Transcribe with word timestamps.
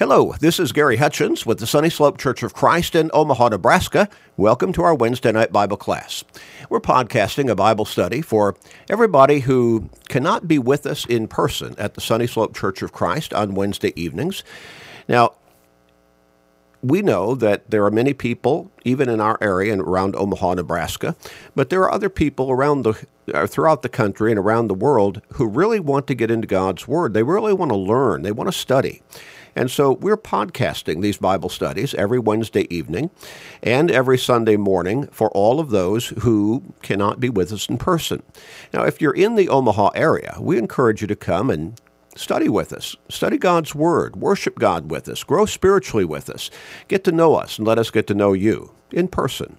Hello, 0.00 0.32
this 0.40 0.58
is 0.58 0.72
Gary 0.72 0.96
Hutchins 0.96 1.44
with 1.44 1.58
the 1.58 1.66
Sunny 1.66 1.90
Slope 1.90 2.16
Church 2.16 2.42
of 2.42 2.54
Christ 2.54 2.94
in 2.94 3.10
Omaha, 3.12 3.50
Nebraska. 3.50 4.08
Welcome 4.38 4.72
to 4.72 4.82
our 4.82 4.94
Wednesday 4.94 5.30
night 5.30 5.52
Bible 5.52 5.76
class. 5.76 6.24
We're 6.70 6.80
podcasting 6.80 7.50
a 7.50 7.54
Bible 7.54 7.84
study 7.84 8.22
for 8.22 8.56
everybody 8.88 9.40
who 9.40 9.90
cannot 10.08 10.48
be 10.48 10.58
with 10.58 10.86
us 10.86 11.04
in 11.04 11.28
person 11.28 11.74
at 11.76 11.92
the 11.92 12.00
Sunny 12.00 12.26
Slope 12.26 12.56
Church 12.56 12.80
of 12.80 12.92
Christ 12.92 13.34
on 13.34 13.54
Wednesday 13.54 13.92
evenings. 13.94 14.42
Now, 15.06 15.34
we 16.82 17.02
know 17.02 17.34
that 17.34 17.70
there 17.70 17.84
are 17.84 17.90
many 17.90 18.14
people, 18.14 18.70
even 18.86 19.10
in 19.10 19.20
our 19.20 19.36
area 19.42 19.70
and 19.70 19.82
around 19.82 20.16
Omaha, 20.16 20.54
Nebraska, 20.54 21.14
but 21.54 21.68
there 21.68 21.82
are 21.82 21.92
other 21.92 22.08
people 22.08 22.50
around 22.50 22.84
the 22.84 23.06
uh, 23.34 23.46
throughout 23.46 23.82
the 23.82 23.88
country 23.90 24.32
and 24.32 24.40
around 24.40 24.68
the 24.68 24.74
world 24.74 25.20
who 25.34 25.46
really 25.46 25.78
want 25.78 26.06
to 26.06 26.14
get 26.14 26.30
into 26.30 26.46
God's 26.46 26.88
Word. 26.88 27.12
They 27.12 27.22
really 27.22 27.52
want 27.52 27.70
to 27.70 27.76
learn. 27.76 28.22
They 28.22 28.32
want 28.32 28.48
to 28.48 28.58
study. 28.58 29.02
And 29.54 29.70
so 29.70 29.92
we're 29.92 30.16
podcasting 30.16 31.02
these 31.02 31.16
Bible 31.16 31.48
studies 31.48 31.94
every 31.94 32.18
Wednesday 32.18 32.66
evening 32.74 33.10
and 33.62 33.90
every 33.90 34.18
Sunday 34.18 34.56
morning 34.56 35.06
for 35.08 35.30
all 35.30 35.60
of 35.60 35.70
those 35.70 36.08
who 36.20 36.62
cannot 36.82 37.20
be 37.20 37.28
with 37.28 37.52
us 37.52 37.68
in 37.68 37.78
person. 37.78 38.22
Now, 38.72 38.84
if 38.84 39.00
you're 39.00 39.14
in 39.14 39.34
the 39.34 39.48
Omaha 39.48 39.90
area, 39.94 40.36
we 40.40 40.58
encourage 40.58 41.00
you 41.00 41.06
to 41.08 41.16
come 41.16 41.50
and 41.50 41.80
study 42.16 42.48
with 42.48 42.72
us, 42.72 42.96
study 43.08 43.38
God's 43.38 43.74
Word, 43.74 44.16
worship 44.16 44.58
God 44.58 44.90
with 44.90 45.08
us, 45.08 45.22
grow 45.24 45.46
spiritually 45.46 46.04
with 46.04 46.28
us, 46.28 46.50
get 46.88 47.04
to 47.04 47.12
know 47.12 47.34
us, 47.34 47.58
and 47.58 47.66
let 47.66 47.78
us 47.78 47.90
get 47.90 48.06
to 48.08 48.14
know 48.14 48.32
you 48.32 48.72
in 48.92 49.08
person. 49.08 49.56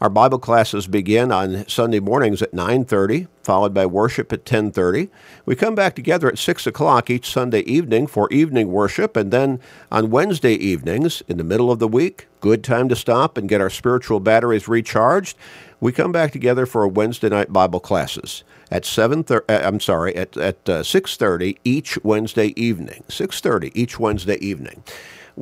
Our 0.00 0.10
Bible 0.10 0.38
classes 0.38 0.86
begin 0.86 1.30
on 1.30 1.66
Sunday 1.68 2.00
mornings 2.00 2.42
at 2.42 2.52
9:30, 2.52 3.28
followed 3.42 3.72
by 3.72 3.86
worship 3.86 4.32
at 4.32 4.44
10:30. 4.44 5.08
We 5.46 5.54
come 5.54 5.74
back 5.74 5.94
together 5.94 6.28
at 6.28 6.38
6 6.38 6.66
o'clock 6.66 7.10
each 7.10 7.30
Sunday 7.30 7.60
evening 7.60 8.06
for 8.06 8.28
evening 8.30 8.72
worship, 8.72 9.16
and 9.16 9.30
then 9.30 9.60
on 9.92 10.10
Wednesday 10.10 10.54
evenings, 10.54 11.22
in 11.28 11.36
the 11.36 11.44
middle 11.44 11.70
of 11.70 11.78
the 11.78 11.88
week, 11.88 12.26
good 12.40 12.64
time 12.64 12.88
to 12.88 12.96
stop 12.96 13.38
and 13.38 13.48
get 13.48 13.60
our 13.60 13.70
spiritual 13.70 14.20
batteries 14.20 14.68
recharged. 14.68 15.36
We 15.80 15.92
come 15.92 16.12
back 16.12 16.32
together 16.32 16.66
for 16.66 16.86
Wednesday 16.88 17.28
night 17.28 17.52
Bible 17.52 17.80
classes 17.80 18.42
at 18.70 18.84
7 18.84 19.24
uh, 19.30 19.40
I'm 19.48 19.80
sorry, 19.80 20.16
at, 20.16 20.36
at 20.36 20.68
uh, 20.68 20.82
6.30 20.82 21.58
each 21.64 21.98
Wednesday 22.02 22.52
evening. 22.60 23.04
6.30 23.08 23.70
each 23.74 23.98
Wednesday 23.98 24.36
evening. 24.36 24.82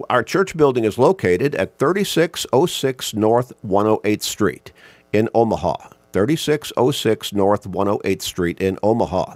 Our 0.08 0.22
church 0.22 0.56
building 0.56 0.84
is 0.84 0.96
located 0.96 1.54
at 1.54 1.78
3606 1.78 3.14
North 3.14 3.52
108th 3.62 4.22
Street 4.22 4.72
in 5.12 5.28
Omaha. 5.34 5.88
3606 6.12 7.32
North 7.34 7.64
108th 7.64 8.22
Street 8.22 8.58
in 8.60 8.78
Omaha. 8.82 9.34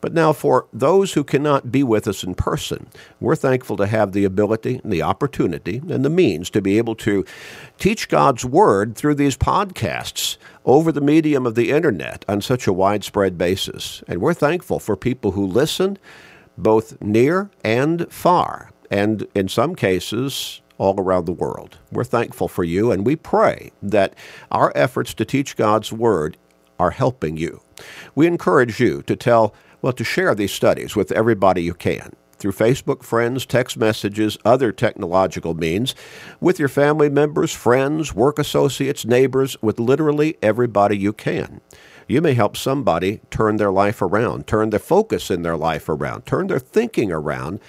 But 0.00 0.14
now, 0.14 0.32
for 0.32 0.66
those 0.72 1.12
who 1.12 1.24
cannot 1.24 1.72
be 1.72 1.82
with 1.82 2.06
us 2.06 2.22
in 2.22 2.34
person, 2.34 2.88
we're 3.18 3.36
thankful 3.36 3.76
to 3.76 3.86
have 3.86 4.12
the 4.12 4.24
ability 4.24 4.80
the 4.84 5.02
opportunity 5.02 5.82
and 5.88 6.04
the 6.04 6.10
means 6.10 6.50
to 6.50 6.62
be 6.62 6.78
able 6.78 6.94
to 6.96 7.24
teach 7.78 8.08
God's 8.08 8.44
Word 8.44 8.96
through 8.96 9.16
these 9.16 9.36
podcasts 9.36 10.38
over 10.64 10.92
the 10.92 11.02
medium 11.02 11.46
of 11.46 11.56
the 11.56 11.70
internet 11.70 12.24
on 12.28 12.40
such 12.40 12.66
a 12.66 12.72
widespread 12.72 13.36
basis. 13.36 14.02
And 14.06 14.20
we're 14.20 14.34
thankful 14.34 14.78
for 14.78 14.96
people 14.96 15.32
who 15.32 15.44
listen, 15.44 15.98
both 16.56 16.98
near 17.02 17.50
and 17.62 18.10
far 18.10 18.69
and 18.90 19.26
in 19.34 19.48
some 19.48 19.74
cases, 19.74 20.60
all 20.78 20.98
around 20.98 21.26
the 21.26 21.32
world. 21.32 21.78
We're 21.92 22.04
thankful 22.04 22.48
for 22.48 22.64
you, 22.64 22.90
and 22.90 23.04
we 23.04 23.14
pray 23.14 23.70
that 23.82 24.14
our 24.50 24.72
efforts 24.74 25.12
to 25.14 25.24
teach 25.24 25.56
God's 25.56 25.92
Word 25.92 26.36
are 26.78 26.90
helping 26.90 27.36
you. 27.36 27.60
We 28.14 28.26
encourage 28.26 28.80
you 28.80 29.02
to 29.02 29.14
tell, 29.14 29.54
well, 29.82 29.92
to 29.92 30.04
share 30.04 30.34
these 30.34 30.52
studies 30.52 30.96
with 30.96 31.12
everybody 31.12 31.62
you 31.62 31.74
can 31.74 32.14
through 32.38 32.52
Facebook 32.52 33.02
friends, 33.02 33.44
text 33.44 33.76
messages, 33.76 34.38
other 34.46 34.72
technological 34.72 35.52
means, 35.52 35.94
with 36.40 36.58
your 36.58 36.68
family 36.68 37.10
members, 37.10 37.52
friends, 37.52 38.14
work 38.14 38.38
associates, 38.38 39.04
neighbors, 39.04 39.60
with 39.60 39.78
literally 39.78 40.38
everybody 40.40 40.96
you 40.96 41.12
can. 41.12 41.60
You 42.08 42.22
may 42.22 42.32
help 42.32 42.56
somebody 42.56 43.20
turn 43.30 43.58
their 43.58 43.70
life 43.70 44.00
around, 44.00 44.46
turn 44.46 44.70
their 44.70 44.80
focus 44.80 45.30
in 45.30 45.42
their 45.42 45.56
life 45.56 45.88
around, 45.88 46.24
turn 46.24 46.46
their 46.46 46.58
thinking 46.58 47.12
around, 47.12 47.60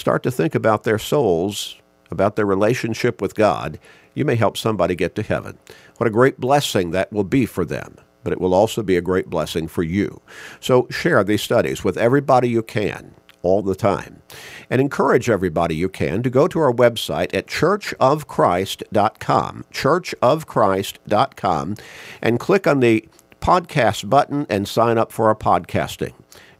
start 0.00 0.22
to 0.24 0.30
think 0.30 0.54
about 0.54 0.84
their 0.84 0.98
souls, 0.98 1.76
about 2.10 2.36
their 2.36 2.46
relationship 2.46 3.20
with 3.20 3.34
God, 3.34 3.78
you 4.14 4.24
may 4.24 4.34
help 4.34 4.56
somebody 4.56 4.94
get 4.94 5.14
to 5.14 5.22
heaven. 5.22 5.58
What 5.98 6.08
a 6.08 6.10
great 6.10 6.40
blessing 6.40 6.90
that 6.90 7.12
will 7.12 7.24
be 7.24 7.46
for 7.46 7.64
them, 7.64 7.96
but 8.24 8.32
it 8.32 8.40
will 8.40 8.54
also 8.54 8.82
be 8.82 8.96
a 8.96 9.02
great 9.02 9.30
blessing 9.30 9.68
for 9.68 9.82
you. 9.82 10.20
So 10.58 10.88
share 10.90 11.22
these 11.22 11.42
studies 11.42 11.84
with 11.84 11.96
everybody 11.96 12.48
you 12.48 12.62
can 12.62 13.14
all 13.42 13.62
the 13.62 13.74
time. 13.74 14.22
And 14.68 14.80
encourage 14.80 15.30
everybody 15.30 15.74
you 15.74 15.88
can 15.88 16.22
to 16.22 16.30
go 16.30 16.46
to 16.48 16.60
our 16.60 16.72
website 16.72 17.34
at 17.34 17.46
churchofchrist.com, 17.46 19.64
churchofchrist.com, 19.72 21.76
and 22.22 22.40
click 22.40 22.66
on 22.66 22.80
the 22.80 23.08
podcast 23.40 24.10
button 24.10 24.46
and 24.50 24.68
sign 24.68 24.98
up 24.98 25.12
for 25.12 25.28
our 25.28 25.34
podcasting. 25.34 26.12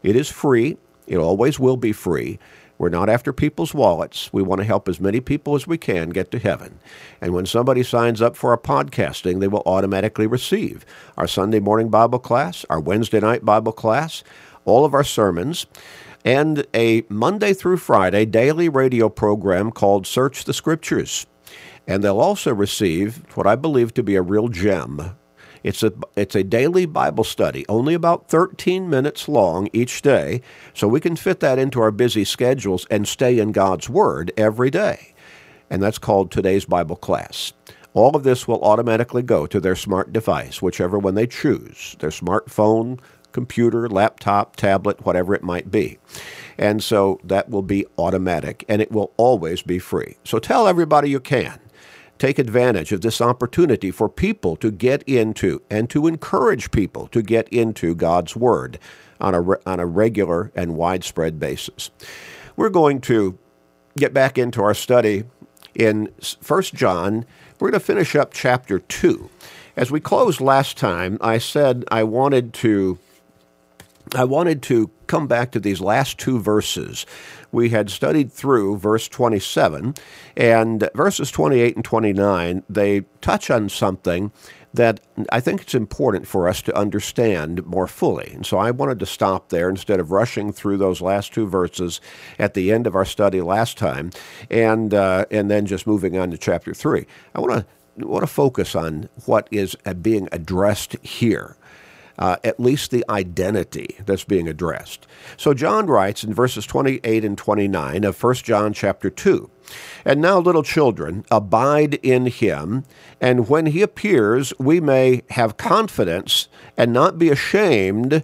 It 0.03 0.15
is 0.15 0.29
free. 0.29 0.77
It 1.07 1.17
always 1.17 1.59
will 1.59 1.77
be 1.77 1.93
free. 1.93 2.39
We're 2.81 2.89
not 2.89 3.09
after 3.09 3.31
people's 3.31 3.75
wallets. 3.75 4.33
We 4.33 4.41
want 4.41 4.57
to 4.57 4.65
help 4.65 4.89
as 4.89 4.99
many 4.99 5.19
people 5.21 5.53
as 5.53 5.67
we 5.67 5.77
can 5.77 6.09
get 6.09 6.31
to 6.31 6.39
heaven. 6.39 6.79
And 7.21 7.31
when 7.31 7.45
somebody 7.45 7.83
signs 7.83 8.23
up 8.23 8.35
for 8.35 8.49
our 8.49 8.57
podcasting, 8.57 9.39
they 9.39 9.47
will 9.47 9.61
automatically 9.67 10.25
receive 10.25 10.83
our 11.15 11.27
Sunday 11.27 11.59
morning 11.59 11.89
Bible 11.89 12.17
class, 12.17 12.65
our 12.71 12.79
Wednesday 12.79 13.19
night 13.19 13.45
Bible 13.45 13.71
class, 13.71 14.23
all 14.65 14.83
of 14.83 14.95
our 14.95 15.03
sermons, 15.03 15.67
and 16.25 16.65
a 16.73 17.03
Monday 17.07 17.53
through 17.53 17.77
Friday 17.77 18.25
daily 18.25 18.67
radio 18.67 19.09
program 19.09 19.69
called 19.69 20.07
Search 20.07 20.45
the 20.45 20.53
Scriptures. 20.53 21.27
And 21.85 22.03
they'll 22.03 22.19
also 22.19 22.51
receive 22.51 23.21
what 23.35 23.45
I 23.45 23.55
believe 23.55 23.93
to 23.93 24.01
be 24.01 24.15
a 24.15 24.23
real 24.23 24.47
gem 24.47 25.15
it's 25.63 25.83
a, 25.83 25.93
it's 26.15 26.35
a 26.35 26.43
daily 26.43 26.85
Bible 26.85 27.23
study, 27.23 27.65
only 27.69 27.93
about 27.93 28.27
13 28.29 28.89
minutes 28.89 29.27
long 29.27 29.69
each 29.73 30.01
day, 30.01 30.41
so 30.73 30.87
we 30.87 30.99
can 30.99 31.15
fit 31.15 31.39
that 31.41 31.59
into 31.59 31.81
our 31.81 31.91
busy 31.91 32.23
schedules 32.23 32.85
and 32.89 33.07
stay 33.07 33.39
in 33.39 33.51
God's 33.51 33.89
Word 33.89 34.31
every 34.37 34.69
day. 34.69 35.13
And 35.69 35.81
that's 35.81 35.97
called 35.97 36.31
today's 36.31 36.65
Bible 36.65 36.95
class. 36.95 37.53
All 37.93 38.15
of 38.15 38.23
this 38.23 38.47
will 38.47 38.61
automatically 38.63 39.21
go 39.21 39.45
to 39.47 39.59
their 39.59 39.75
smart 39.75 40.13
device, 40.13 40.61
whichever 40.61 40.97
one 40.97 41.15
they 41.15 41.27
choose, 41.27 41.95
their 41.99 42.09
smartphone, 42.09 42.99
computer, 43.31 43.89
laptop, 43.89 44.55
tablet, 44.55 45.05
whatever 45.05 45.33
it 45.33 45.43
might 45.43 45.71
be. 45.71 45.97
And 46.57 46.83
so 46.83 47.19
that 47.23 47.49
will 47.49 47.61
be 47.61 47.85
automatic 47.97 48.65
and 48.67 48.81
it 48.81 48.91
will 48.91 49.13
always 49.17 49.61
be 49.61 49.79
free. 49.79 50.17
So 50.23 50.39
tell 50.39 50.67
everybody 50.67 51.09
you 51.09 51.19
can 51.19 51.59
take 52.21 52.37
advantage 52.37 52.91
of 52.91 53.01
this 53.01 53.19
opportunity 53.19 53.89
for 53.89 54.07
people 54.07 54.55
to 54.55 54.69
get 54.69 55.01
into 55.03 55.59
and 55.71 55.89
to 55.89 56.05
encourage 56.05 56.69
people 56.69 57.07
to 57.07 57.23
get 57.23 57.49
into 57.49 57.95
God's 57.95 58.35
Word 58.35 58.77
on 59.19 59.33
a, 59.33 59.41
on 59.67 59.79
a 59.79 59.87
regular 59.87 60.51
and 60.55 60.75
widespread 60.75 61.39
basis. 61.39 61.89
We're 62.55 62.69
going 62.69 63.01
to 63.01 63.39
get 63.97 64.13
back 64.13 64.37
into 64.37 64.61
our 64.61 64.75
study 64.75 65.23
in 65.73 66.13
1 66.45 66.61
John. 66.75 67.25
We're 67.59 67.71
going 67.71 67.79
to 67.79 67.85
finish 67.85 68.15
up 68.15 68.33
chapter 68.33 68.77
2. 68.77 69.27
As 69.75 69.89
we 69.89 69.99
closed 69.99 70.39
last 70.39 70.77
time, 70.77 71.17
I 71.21 71.39
said 71.39 71.85
I 71.89 72.03
wanted 72.03 72.53
to 72.55 72.99
I 74.13 74.25
wanted 74.25 74.61
to 74.63 74.91
come 75.07 75.27
back 75.27 75.51
to 75.51 75.59
these 75.59 75.79
last 75.79 76.17
two 76.17 76.39
verses. 76.39 77.05
We 77.51 77.69
had 77.69 77.89
studied 77.89 78.31
through 78.31 78.77
verse 78.77 79.07
27, 79.07 79.95
and 80.35 80.89
verses 80.93 81.31
28 81.31 81.75
and 81.75 81.85
29, 81.85 82.63
they 82.69 83.01
touch 83.21 83.49
on 83.49 83.69
something 83.69 84.31
that 84.73 85.01
I 85.31 85.39
think 85.39 85.61
it's 85.61 85.75
important 85.75 86.27
for 86.27 86.47
us 86.47 86.61
to 86.63 86.77
understand 86.77 87.65
more 87.65 87.87
fully. 87.87 88.31
And 88.33 88.45
so 88.45 88.57
I 88.57 88.71
wanted 88.71 88.99
to 88.99 89.05
stop 89.05 89.49
there 89.49 89.69
instead 89.69 89.99
of 89.99 90.11
rushing 90.11 90.53
through 90.53 90.77
those 90.77 91.01
last 91.01 91.33
two 91.33 91.47
verses 91.47 91.99
at 92.39 92.53
the 92.53 92.71
end 92.71 92.87
of 92.87 92.95
our 92.95 93.05
study 93.05 93.41
last 93.41 93.77
time 93.77 94.11
and, 94.49 94.93
uh, 94.93 95.25
and 95.29 95.51
then 95.51 95.65
just 95.65 95.87
moving 95.87 96.17
on 96.17 96.31
to 96.31 96.37
chapter 96.37 96.73
3. 96.73 97.05
I 97.35 97.41
want 97.41 97.65
to, 97.97 98.07
want 98.07 98.23
to 98.23 98.27
focus 98.27 98.75
on 98.75 99.09
what 99.25 99.49
is 99.51 99.75
being 100.01 100.29
addressed 100.31 100.95
here 101.03 101.57
uh, 102.21 102.37
at 102.43 102.59
least 102.59 102.91
the 102.91 103.03
identity 103.09 103.97
that's 104.05 104.23
being 104.23 104.47
addressed. 104.47 105.07
So 105.37 105.55
John 105.55 105.87
writes 105.87 106.23
in 106.23 106.35
verses 106.35 106.67
28 106.67 107.25
and 107.25 107.35
29 107.35 108.03
of 108.03 108.23
1 108.23 108.35
John 108.35 108.73
chapter 108.73 109.09
2. 109.09 109.49
And 110.05 110.21
now, 110.21 110.37
little 110.37 110.61
children, 110.61 111.25
abide 111.31 111.95
in 111.95 112.27
him, 112.27 112.83
and 113.19 113.49
when 113.49 113.67
he 113.67 113.81
appears, 113.81 114.53
we 114.59 114.79
may 114.79 115.23
have 115.31 115.57
confidence 115.57 116.47
and 116.77 116.93
not 116.93 117.17
be 117.17 117.29
ashamed 117.29 118.23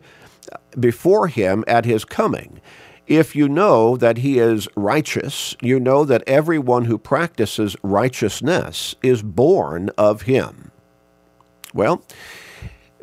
before 0.79 1.27
him 1.27 1.63
at 1.67 1.85
his 1.85 2.05
coming. 2.05 2.61
If 3.07 3.35
you 3.35 3.49
know 3.49 3.97
that 3.97 4.17
he 4.17 4.37
is 4.37 4.67
righteous, 4.75 5.55
you 5.59 5.79
know 5.79 6.05
that 6.05 6.23
everyone 6.27 6.85
who 6.85 6.99
practices 6.99 7.75
righteousness 7.81 8.93
is 9.01 9.23
born 9.23 9.89
of 9.97 10.23
him. 10.23 10.69
Well, 11.73 12.03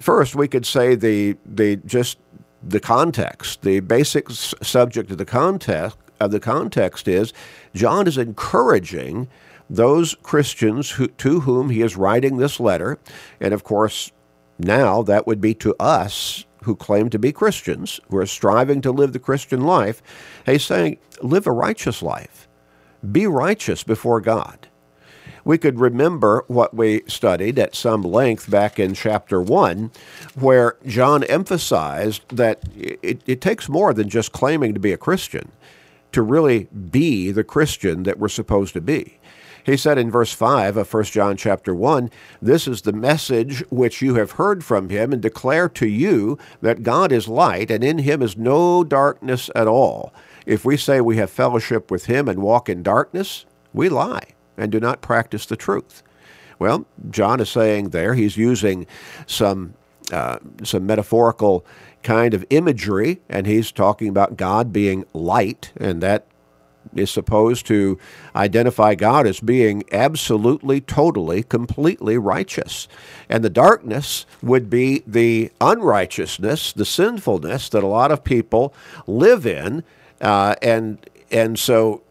First, 0.01 0.35
we 0.35 0.49
could 0.49 0.67
say 0.67 0.95
the 0.95 1.37
the 1.47 1.77
just 1.77 2.19
the 2.63 2.81
context, 2.81 3.63
the 3.63 3.81
basic 3.81 4.31
subject 4.31 5.11
of 5.11 5.19
the 5.19 5.25
context 5.25 5.99
of 6.21 6.31
the 6.31 6.41
context 6.41 7.09
is 7.09 7.33
John 7.75 8.07
is 8.07 8.19
encouraging 8.19 9.29
those 9.69 10.15
Christians 10.23 10.93
who, 10.93 11.09
to 11.09 11.41
whom 11.41 11.71
he 11.71 11.83
is 11.83 11.97
writing 11.97 12.37
this 12.37 12.61
letter. 12.61 12.99
And 13.41 13.55
of 13.55 13.65
course, 13.65 14.13
now 14.59 15.03
that 15.03 15.27
would 15.27 15.41
be 15.41 15.55
to 15.55 15.75
us 15.81 16.45
who 16.63 16.77
claim 16.77 17.11
to 17.11 17.19
be 17.19 17.33
Christians, 17.33 18.01
who 18.09 18.17
are 18.17 18.27
striving 18.27 18.81
to 18.83 18.93
live 18.93 19.13
the 19.13 19.19
Christian 19.19 19.63
life. 19.63 20.03
He's 20.47 20.65
saying, 20.65 20.99
live 21.21 21.47
a 21.47 21.53
righteous 21.53 22.03
life. 22.03 22.49
Be 23.13 23.27
righteous 23.27 23.83
before 23.83 24.21
God. 24.21 24.69
We 25.45 25.59
could 25.59 25.79
remember 25.79 26.45
what 26.49 26.75
we 26.75 27.03
studied 27.07 27.59
at 27.59 27.75
some 27.75 28.03
length 28.03 28.51
back 28.51 28.79
in 28.79 28.95
chapter 28.95 29.43
1, 29.43 29.91
where 30.35 30.77
John 30.87 31.23
emphasized 31.25 32.23
that 32.31 32.63
it, 32.77 33.21
it 33.27 33.41
takes 33.43 33.69
more 33.69 33.93
than 33.93 34.09
just 34.09 34.33
claiming 34.33 34.73
to 34.73 34.81
be 34.81 34.93
a 34.93 34.99
Christian 34.99 35.53
to 36.13 36.23
really 36.23 36.69
be 36.91 37.31
the 37.31 37.45
Christian 37.45 38.05
that 38.05 38.19
we're 38.19 38.29
supposed 38.29 38.73
to 38.75 38.81
be. 38.81 39.19
He 39.65 39.77
said 39.77 39.99
in 39.99 40.11
verse 40.11 40.33
5 40.33 40.77
of 40.77 40.93
1 40.93 41.05
John 41.05 41.37
chapter 41.37 41.75
1, 41.75 42.11
This 42.41 42.69
is 42.69 42.83
the 42.83 42.93
message 42.93 43.65
which 43.71 44.01
you 44.01 44.15
have 44.15 44.33
heard 44.33 44.63
from 44.63 44.91
him 44.91 45.13
and 45.13 45.21
declare 45.21 45.69
to 45.71 45.87
you 45.89 46.39
that 46.61 46.83
God 46.83 47.13
is 47.13 47.29
light 47.29 47.71
and 47.71 47.83
in 47.83 47.99
him 47.99 48.23
is 48.23 48.37
no 48.37 48.85
darkness 48.85 49.51
at 49.55 49.67
all. 49.67 50.13
If 50.47 50.65
we 50.65 50.77
say 50.77 51.01
we 51.01 51.17
have 51.17 51.31
fellowship 51.31 51.91
with 51.91 52.07
him 52.07 52.29
and 52.29 52.43
walk 52.43 52.69
in 52.69 52.83
darkness, 52.83 53.47
we 53.73 53.89
lie 53.89 54.34
and 54.57 54.71
do 54.73 54.81
not 54.81 55.01
practice 55.01 55.47
the 55.47 55.57
truth. 55.57 56.03
Well, 56.59 56.87
John 57.11 57.41
is 57.41 57.51
saying 57.51 57.91
there, 57.91 58.15
he's 58.15 58.37
using 58.37 58.87
some, 59.27 59.75
uh, 60.13 60.39
some 60.63 60.87
metaphorical 60.87 61.65
kind 62.03 62.35
of 62.35 62.45
imagery, 62.51 63.21
and 63.29 63.47
he's 63.47 63.73
talking 63.73 64.09
about 64.09 64.37
God 64.37 64.73
being 64.73 65.05
light, 65.13 65.73
and 65.77 66.03
that 66.03 66.27
is 66.95 67.11
supposed 67.11 67.67
to 67.67 67.99
identify 68.37 68.95
God 68.95 69.27
as 69.27 69.41
being 69.41 69.85
absolutely, 69.91 70.81
totally, 70.81 71.43
completely 71.43 72.19
righteous. 72.19 72.89
And 73.29 73.43
the 73.43 73.51
darkness 73.51 74.27
would 74.43 74.71
be 74.71 75.03
the 75.07 75.51
unrighteousness, 75.61 76.73
the 76.73 76.85
sinfulness 76.85 77.69
that 77.71 77.83
a 77.83 77.89
lot 77.89 78.13
of 78.13 78.23
people 78.23 78.75
live 79.07 79.47
in. 79.47 79.83
Uh, 80.21 80.55
and 80.63 80.99
and 81.31 81.59
so 81.59 82.04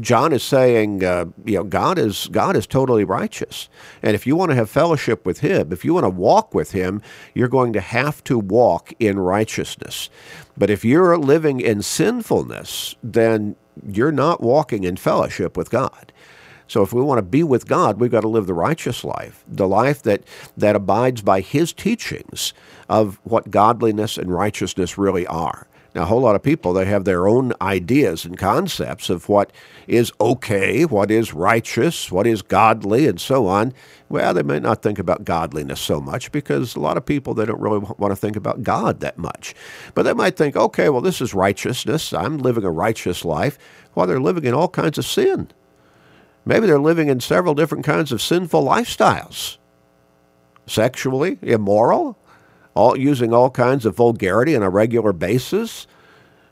John 0.00 0.32
is 0.32 0.42
saying, 0.42 1.04
uh, 1.04 1.26
you 1.44 1.56
know, 1.56 1.64
God 1.64 1.98
is 1.98 2.28
God 2.28 2.56
is 2.56 2.66
totally 2.66 3.04
righteous, 3.04 3.68
and 4.02 4.14
if 4.14 4.26
you 4.26 4.36
want 4.36 4.50
to 4.50 4.54
have 4.56 4.70
fellowship 4.70 5.24
with 5.24 5.40
Him, 5.40 5.72
if 5.72 5.84
you 5.84 5.94
want 5.94 6.04
to 6.04 6.10
walk 6.10 6.54
with 6.54 6.72
Him, 6.72 7.02
you're 7.34 7.48
going 7.48 7.72
to 7.72 7.80
have 7.80 8.22
to 8.24 8.38
walk 8.38 8.92
in 8.98 9.18
righteousness. 9.18 10.10
But 10.56 10.70
if 10.70 10.84
you're 10.84 11.16
living 11.16 11.60
in 11.60 11.82
sinfulness, 11.82 12.96
then 13.02 13.56
you're 13.86 14.12
not 14.12 14.42
walking 14.42 14.84
in 14.84 14.96
fellowship 14.96 15.56
with 15.56 15.70
God. 15.70 16.12
So 16.66 16.82
if 16.82 16.92
we 16.92 17.00
want 17.00 17.18
to 17.18 17.22
be 17.22 17.42
with 17.42 17.66
God, 17.66 17.98
we've 18.00 18.10
got 18.10 18.20
to 18.22 18.28
live 18.28 18.46
the 18.46 18.54
righteous 18.54 19.04
life, 19.04 19.44
the 19.48 19.68
life 19.68 20.02
that, 20.02 20.24
that 20.56 20.76
abides 20.76 21.22
by 21.22 21.40
His 21.40 21.72
teachings 21.72 22.52
of 22.88 23.18
what 23.24 23.50
godliness 23.50 24.18
and 24.18 24.32
righteousness 24.32 24.98
really 24.98 25.26
are. 25.26 25.67
Now, 25.94 26.02
a 26.02 26.06
whole 26.06 26.20
lot 26.20 26.36
of 26.36 26.42
people, 26.42 26.72
they 26.72 26.84
have 26.84 27.04
their 27.04 27.26
own 27.26 27.52
ideas 27.62 28.24
and 28.24 28.36
concepts 28.36 29.08
of 29.08 29.28
what 29.28 29.50
is 29.86 30.12
okay, 30.20 30.84
what 30.84 31.10
is 31.10 31.32
righteous, 31.32 32.12
what 32.12 32.26
is 32.26 32.42
godly, 32.42 33.06
and 33.06 33.20
so 33.20 33.46
on. 33.46 33.72
Well, 34.08 34.34
they 34.34 34.42
may 34.42 34.60
not 34.60 34.82
think 34.82 34.98
about 34.98 35.24
godliness 35.24 35.80
so 35.80 36.00
much 36.00 36.30
because 36.30 36.76
a 36.76 36.80
lot 36.80 36.96
of 36.98 37.06
people, 37.06 37.32
they 37.32 37.46
don't 37.46 37.60
really 37.60 37.78
want 37.78 38.12
to 38.12 38.16
think 38.16 38.36
about 38.36 38.62
God 38.62 39.00
that 39.00 39.18
much. 39.18 39.54
But 39.94 40.02
they 40.02 40.12
might 40.12 40.36
think, 40.36 40.56
okay, 40.56 40.90
well, 40.90 41.00
this 41.00 41.20
is 41.20 41.32
righteousness. 41.32 42.12
I'm 42.12 42.38
living 42.38 42.64
a 42.64 42.70
righteous 42.70 43.24
life 43.24 43.58
while 43.94 44.06
they're 44.06 44.20
living 44.20 44.44
in 44.44 44.54
all 44.54 44.68
kinds 44.68 44.98
of 44.98 45.06
sin. 45.06 45.50
Maybe 46.44 46.66
they're 46.66 46.78
living 46.78 47.08
in 47.08 47.20
several 47.20 47.54
different 47.54 47.84
kinds 47.84 48.12
of 48.12 48.22
sinful 48.22 48.64
lifestyles 48.64 49.56
sexually 50.68 51.38
immoral, 51.42 52.17
all 52.78 52.96
using 52.96 53.34
all 53.34 53.50
kinds 53.50 53.84
of 53.84 53.96
vulgarity 53.96 54.54
on 54.54 54.62
a 54.62 54.70
regular 54.70 55.12
basis, 55.12 55.88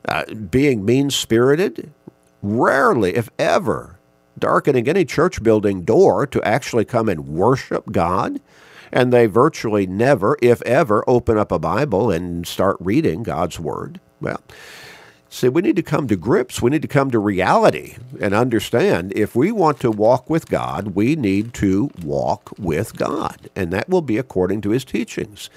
uh, 0.08 0.25
being 0.34 0.84
mean 0.84 1.08
spirited, 1.08 1.93
rarely, 2.43 3.14
if 3.14 3.31
ever, 3.38 4.00
darkening 4.37 4.88
any 4.88 5.05
church 5.05 5.40
building 5.40 5.82
door 5.82 6.26
to 6.26 6.43
actually 6.43 6.84
come 6.84 7.08
and 7.08 7.28
worship 7.28 7.93
God. 7.93 8.40
And 8.90 9.12
they 9.12 9.26
virtually 9.26 9.87
never, 9.87 10.37
if 10.43 10.62
ever, 10.62 11.05
open 11.08 11.38
up 11.38 11.52
a 11.52 11.61
Bible 11.61 12.11
and 12.11 12.44
start 12.44 12.76
reading 12.81 13.22
God's 13.22 13.61
Word. 13.61 14.00
Well, 14.20 14.40
see, 15.29 15.49
we 15.49 15.62
need 15.62 15.76
to 15.76 15.82
come 15.82 16.08
to 16.08 16.17
grips. 16.17 16.61
We 16.61 16.70
need 16.70 16.82
to 16.82 16.88
come 16.88 17.12
to 17.12 17.20
reality 17.20 17.96
and 18.20 18.34
understand 18.34 19.12
if 19.14 19.37
we 19.37 19.52
want 19.52 19.79
to 19.81 19.93
walk 19.93 20.29
with 20.29 20.49
God, 20.49 20.88
we 20.88 21.14
need 21.14 21.55
to 21.55 21.90
walk 22.02 22.52
with 22.58 22.96
God. 22.96 23.49
And 23.55 23.72
that 23.72 23.88
will 23.88 24.02
be 24.02 24.19
according 24.19 24.61
to 24.62 24.70
His 24.70 24.84
teachings. 24.84 25.50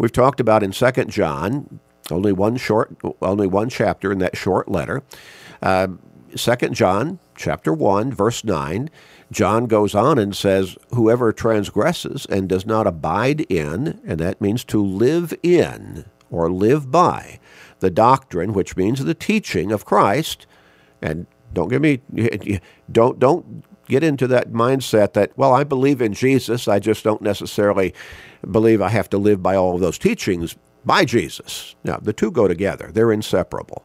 We've 0.00 0.10
talked 0.10 0.40
about 0.40 0.62
in 0.62 0.72
Second 0.72 1.10
John, 1.10 1.78
only 2.10 2.32
one 2.32 2.56
short, 2.56 2.96
only 3.20 3.46
one 3.46 3.68
chapter 3.68 4.10
in 4.10 4.18
that 4.20 4.34
short 4.34 4.66
letter. 4.66 5.02
Uh, 5.60 5.88
Second 6.34 6.74
John, 6.74 7.18
chapter 7.36 7.74
one, 7.74 8.10
verse 8.10 8.42
nine. 8.42 8.88
John 9.30 9.66
goes 9.66 9.94
on 9.94 10.18
and 10.18 10.34
says, 10.34 10.78
"Whoever 10.94 11.34
transgresses 11.34 12.24
and 12.30 12.48
does 12.48 12.64
not 12.64 12.86
abide 12.86 13.42
in, 13.50 14.00
and 14.06 14.18
that 14.20 14.40
means 14.40 14.64
to 14.64 14.82
live 14.82 15.34
in 15.42 16.06
or 16.30 16.50
live 16.50 16.90
by, 16.90 17.38
the 17.80 17.90
doctrine, 17.90 18.54
which 18.54 18.78
means 18.78 19.04
the 19.04 19.12
teaching 19.12 19.70
of 19.70 19.84
Christ, 19.84 20.46
and 21.02 21.26
don't 21.52 21.68
give 21.68 21.82
me 21.82 22.00
don't 22.90 23.18
don't 23.18 23.64
get 23.90 24.04
into 24.04 24.26
that 24.28 24.52
mindset 24.52 25.12
that 25.12 25.36
well 25.36 25.52
I 25.52 25.64
believe 25.64 26.00
in 26.00 26.14
Jesus 26.14 26.68
I 26.68 26.78
just 26.78 27.04
don't 27.04 27.20
necessarily 27.20 27.92
believe 28.50 28.80
I 28.80 28.88
have 28.88 29.10
to 29.10 29.18
live 29.18 29.42
by 29.42 29.56
all 29.56 29.74
of 29.74 29.80
those 29.80 29.98
teachings 29.98 30.56
by 30.84 31.04
Jesus. 31.04 31.74
Now, 31.84 31.98
the 32.00 32.12
two 32.12 32.30
go 32.30 32.48
together, 32.48 32.90
they're 32.92 33.12
inseparable. 33.12 33.84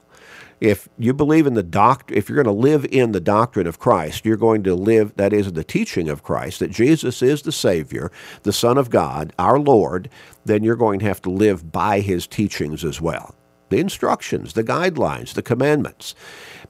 If 0.61 0.87
you 0.97 1.13
believe 1.13 1.47
in 1.47 1.53
the 1.53 1.63
doct, 1.63 2.11
if 2.11 2.29
you're 2.29 2.41
going 2.41 2.55
to 2.55 2.61
live 2.61 2.85
in 2.85 3.11
the 3.11 3.19
doctrine 3.19 3.67
of 3.67 3.79
Christ, 3.79 4.25
you're 4.25 4.37
going 4.37 4.63
to 4.63 4.73
live, 4.73 5.13
that 5.17 5.33
is, 5.33 5.51
the 5.51 5.65
teaching 5.65 6.07
of 6.07 6.23
Christ, 6.23 6.59
that 6.59 6.71
Jesus 6.71 7.21
is 7.21 7.41
the 7.41 7.51
Savior, 7.51 8.09
the 8.43 8.53
Son 8.53 8.77
of 8.77 8.89
God, 8.89 9.33
our 9.37 9.59
Lord, 9.59 10.09
then 10.45 10.63
you're 10.63 10.77
going 10.77 10.99
to 10.99 11.05
have 11.05 11.21
to 11.23 11.29
live 11.29 11.73
by 11.73 11.99
His 11.99 12.25
teachings 12.25 12.85
as 12.85 13.01
well. 13.01 13.35
The 13.69 13.79
instructions, 13.79 14.53
the 14.53 14.63
guidelines, 14.63 15.33
the 15.33 15.41
commandments. 15.41 16.13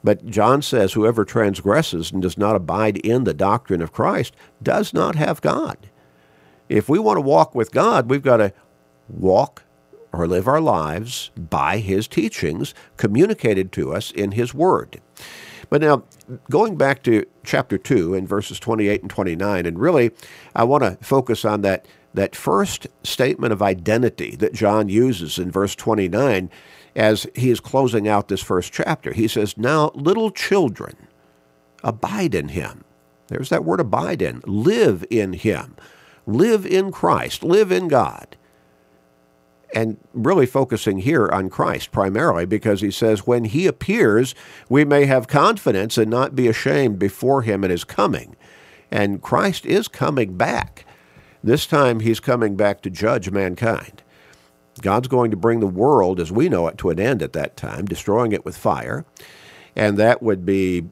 But 0.03 0.25
John 0.27 0.61
says, 0.61 0.93
whoever 0.93 1.25
transgresses 1.25 2.11
and 2.11 2.21
does 2.21 2.37
not 2.37 2.55
abide 2.55 2.97
in 2.97 3.23
the 3.23 3.33
doctrine 3.33 3.81
of 3.81 3.91
Christ 3.91 4.35
does 4.61 4.93
not 4.93 5.15
have 5.15 5.41
God. 5.41 5.89
If 6.69 6.89
we 6.89 6.99
want 6.99 7.17
to 7.17 7.21
walk 7.21 7.53
with 7.53 7.71
God, 7.71 8.09
we've 8.09 8.21
got 8.21 8.37
to 8.37 8.53
walk 9.07 9.63
or 10.11 10.27
live 10.27 10.47
our 10.47 10.61
lives 10.61 11.31
by 11.35 11.77
His 11.77 12.07
teachings 12.07 12.73
communicated 12.97 13.71
to 13.73 13.93
us 13.93 14.11
in 14.11 14.31
His 14.31 14.53
Word. 14.53 15.01
But 15.69 15.81
now, 15.81 16.03
going 16.49 16.77
back 16.77 17.03
to 17.03 17.25
chapter 17.43 17.77
2 17.77 18.13
and 18.13 18.27
verses 18.27 18.59
28 18.59 19.01
and 19.01 19.09
29, 19.09 19.65
and 19.65 19.79
really, 19.79 20.11
I 20.55 20.63
want 20.63 20.83
to 20.83 21.03
focus 21.03 21.43
on 21.43 21.61
that, 21.61 21.87
that 22.13 22.35
first 22.35 22.87
statement 23.03 23.51
of 23.51 23.61
identity 23.61 24.35
that 24.37 24.53
John 24.53 24.89
uses 24.89 25.37
in 25.37 25.51
verse 25.51 25.75
29 25.75 26.49
as 26.95 27.27
he 27.35 27.49
is 27.49 27.59
closing 27.59 28.07
out 28.07 28.27
this 28.27 28.41
first 28.41 28.71
chapter. 28.71 29.13
He 29.13 29.27
says, 29.27 29.57
Now, 29.57 29.91
little 29.93 30.31
children, 30.31 30.95
abide 31.83 32.33
in 32.35 32.49
him. 32.49 32.83
There's 33.27 33.49
that 33.49 33.65
word 33.65 33.79
abide 33.79 34.21
in. 34.21 34.41
Live 34.45 35.05
in 35.09 35.33
him 35.33 35.75
live 36.25 36.65
in 36.65 36.91
Christ, 36.91 37.43
live 37.43 37.71
in 37.71 37.87
God. 37.87 38.35
And 39.73 39.97
really 40.13 40.45
focusing 40.45 40.99
here 40.99 41.27
on 41.27 41.49
Christ 41.49 41.91
primarily 41.91 42.45
because 42.45 42.81
he 42.81 42.91
says, 42.91 43.27
when 43.27 43.45
he 43.45 43.67
appears, 43.67 44.33
we 44.69 44.85
may 44.85 45.05
have 45.05 45.27
confidence 45.27 45.97
and 45.97 46.09
not 46.09 46.35
be 46.35 46.47
ashamed 46.47 46.97
before 46.97 47.41
him 47.41 47.63
at 47.63 47.71
his 47.71 47.83
coming. 47.83 48.37
And 48.89 49.21
Christ 49.21 49.65
is 49.65 49.87
coming 49.87 50.37
back. 50.37 50.85
This 51.43 51.67
time 51.67 51.99
he's 51.99 52.21
coming 52.21 52.55
back 52.55 52.81
to 52.81 52.89
judge 52.89 53.31
mankind. 53.31 54.01
God's 54.81 55.07
going 55.07 55.31
to 55.31 55.37
bring 55.37 55.59
the 55.59 55.67
world 55.67 56.19
as 56.19 56.31
we 56.31 56.49
know 56.49 56.67
it 56.67 56.77
to 56.79 56.89
an 56.89 56.99
end 56.99 57.21
at 57.21 57.33
that 57.33 57.55
time, 57.57 57.85
destroying 57.85 58.31
it 58.31 58.45
with 58.45 58.57
fire. 58.57 59.05
And 59.75 59.97
that 59.97 60.21
would 60.21 60.45
be 60.45 60.85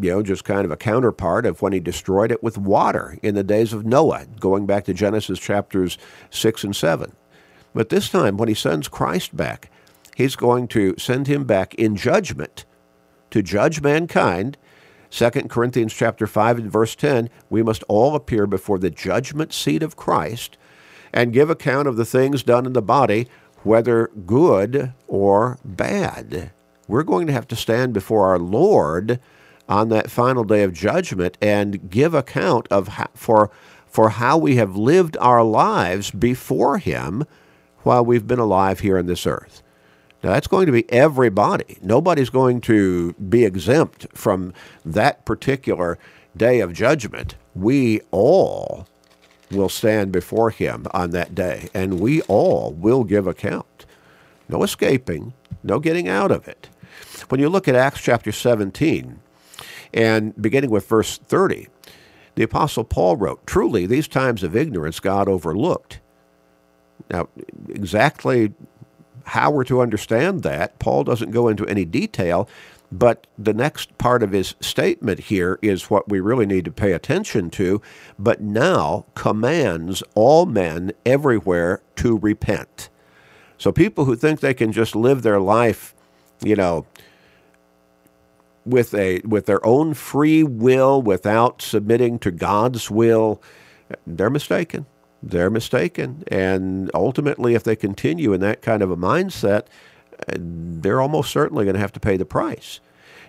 you 0.00 0.10
know, 0.10 0.22
just 0.22 0.44
kind 0.44 0.64
of 0.64 0.70
a 0.70 0.76
counterpart 0.76 1.46
of 1.46 1.62
when 1.62 1.72
he 1.72 1.80
destroyed 1.80 2.30
it 2.30 2.42
with 2.42 2.58
water 2.58 3.18
in 3.22 3.34
the 3.34 3.42
days 3.42 3.72
of 3.72 3.86
Noah, 3.86 4.26
going 4.38 4.66
back 4.66 4.84
to 4.84 4.94
Genesis 4.94 5.38
chapters 5.38 5.96
6 6.30 6.64
and 6.64 6.76
7. 6.76 7.12
But 7.74 7.88
this 7.88 8.08
time, 8.08 8.36
when 8.36 8.48
he 8.48 8.54
sends 8.54 8.88
Christ 8.88 9.36
back, 9.36 9.70
he's 10.14 10.36
going 10.36 10.68
to 10.68 10.94
send 10.98 11.26
him 11.26 11.44
back 11.44 11.74
in 11.74 11.96
judgment 11.96 12.64
to 13.30 13.42
judge 13.42 13.82
mankind. 13.82 14.56
2 15.10 15.30
Corinthians 15.30 15.94
chapter 15.94 16.26
5 16.26 16.58
and 16.58 16.72
verse 16.72 16.94
10, 16.94 17.30
we 17.48 17.62
must 17.62 17.82
all 17.84 18.14
appear 18.14 18.46
before 18.46 18.78
the 18.78 18.90
judgment 18.90 19.52
seat 19.52 19.82
of 19.82 19.96
Christ 19.96 20.58
and 21.16 21.32
give 21.32 21.48
account 21.48 21.88
of 21.88 21.96
the 21.96 22.04
things 22.04 22.42
done 22.42 22.66
in 22.66 22.74
the 22.74 22.82
body, 22.82 23.26
whether 23.62 24.10
good 24.26 24.92
or 25.08 25.58
bad. 25.64 26.50
we're 26.86 27.02
going 27.02 27.26
to 27.26 27.32
have 27.32 27.48
to 27.48 27.56
stand 27.56 27.94
before 27.94 28.26
our 28.26 28.38
Lord 28.38 29.18
on 29.66 29.88
that 29.88 30.10
final 30.10 30.44
day 30.44 30.62
of 30.62 30.74
judgment 30.74 31.38
and 31.40 31.90
give 31.90 32.12
account 32.12 32.68
of 32.70 32.88
how, 32.88 33.08
for 33.14 33.50
for 33.86 34.10
how 34.10 34.36
we 34.36 34.56
have 34.56 34.76
lived 34.76 35.16
our 35.18 35.42
lives 35.42 36.10
before 36.10 36.76
him 36.76 37.24
while 37.78 38.04
we've 38.04 38.26
been 38.26 38.38
alive 38.38 38.80
here 38.80 38.98
on 38.98 39.06
this 39.06 39.26
earth. 39.26 39.62
Now, 40.22 40.32
that's 40.32 40.46
going 40.46 40.66
to 40.66 40.72
be 40.72 40.90
everybody. 40.92 41.78
Nobody's 41.80 42.28
going 42.28 42.60
to 42.62 43.14
be 43.14 43.46
exempt 43.46 44.06
from 44.12 44.52
that 44.84 45.24
particular 45.24 45.98
day 46.36 46.60
of 46.60 46.74
judgment. 46.74 47.36
We 47.54 48.02
all 48.10 48.86
will 49.50 49.68
stand 49.68 50.12
before 50.12 50.50
him 50.50 50.86
on 50.92 51.10
that 51.10 51.34
day, 51.34 51.68
and 51.72 52.00
we 52.00 52.22
all 52.22 52.72
will 52.72 53.04
give 53.04 53.26
account. 53.26 53.86
No 54.48 54.62
escaping, 54.62 55.34
no 55.62 55.78
getting 55.78 56.08
out 56.08 56.30
of 56.30 56.46
it. 56.48 56.68
When 57.28 57.40
you 57.40 57.48
look 57.48 57.68
at 57.68 57.74
Acts 57.74 58.00
chapter 58.00 58.32
17, 58.32 59.20
and 59.92 60.40
beginning 60.40 60.70
with 60.70 60.88
verse 60.88 61.18
30, 61.18 61.68
the 62.34 62.42
Apostle 62.42 62.84
Paul 62.84 63.16
wrote, 63.16 63.46
Truly, 63.46 63.86
these 63.86 64.08
times 64.08 64.42
of 64.42 64.54
ignorance 64.54 65.00
God 65.00 65.28
overlooked. 65.28 66.00
Now, 67.10 67.28
exactly 67.68 68.52
how 69.24 69.50
we're 69.50 69.64
to 69.64 69.80
understand 69.80 70.42
that, 70.42 70.78
Paul 70.78 71.04
doesn't 71.04 71.30
go 71.30 71.48
into 71.48 71.66
any 71.66 71.84
detail, 71.84 72.48
but 72.92 73.26
the 73.36 73.54
next 73.54 73.96
part 73.98 74.22
of 74.22 74.32
his 74.32 74.54
statement 74.60 75.20
here 75.20 75.58
is 75.62 75.90
what 75.90 76.08
we 76.08 76.20
really 76.20 76.46
need 76.46 76.64
to 76.66 76.72
pay 76.72 76.92
attention 76.92 77.50
to. 77.50 77.82
But 78.18 78.40
now 78.40 79.06
commands 79.14 80.02
all 80.14 80.46
men 80.46 80.92
everywhere 81.04 81.82
to 81.96 82.18
repent. 82.18 82.88
So 83.58 83.72
people 83.72 84.04
who 84.04 84.16
think 84.16 84.40
they 84.40 84.54
can 84.54 84.72
just 84.72 84.94
live 84.94 85.22
their 85.22 85.40
life, 85.40 85.94
you 86.40 86.56
know, 86.56 86.86
with 88.64 88.94
a 88.94 89.20
with 89.20 89.46
their 89.46 89.64
own 89.64 89.94
free 89.94 90.42
will 90.42 91.00
without 91.00 91.62
submitting 91.62 92.18
to 92.18 92.30
God's 92.30 92.90
will, 92.90 93.40
they're 94.06 94.30
mistaken. 94.30 94.86
They're 95.22 95.50
mistaken. 95.50 96.24
And 96.28 96.90
ultimately 96.92 97.54
if 97.54 97.64
they 97.64 97.76
continue 97.76 98.32
in 98.32 98.40
that 98.40 98.62
kind 98.62 98.82
of 98.82 98.90
a 98.90 98.96
mindset, 98.96 99.66
they're 100.28 101.00
almost 101.00 101.30
certainly 101.30 101.64
going 101.64 101.74
to 101.74 101.80
have 101.80 101.92
to 101.92 102.00
pay 102.00 102.16
the 102.16 102.24
price. 102.24 102.80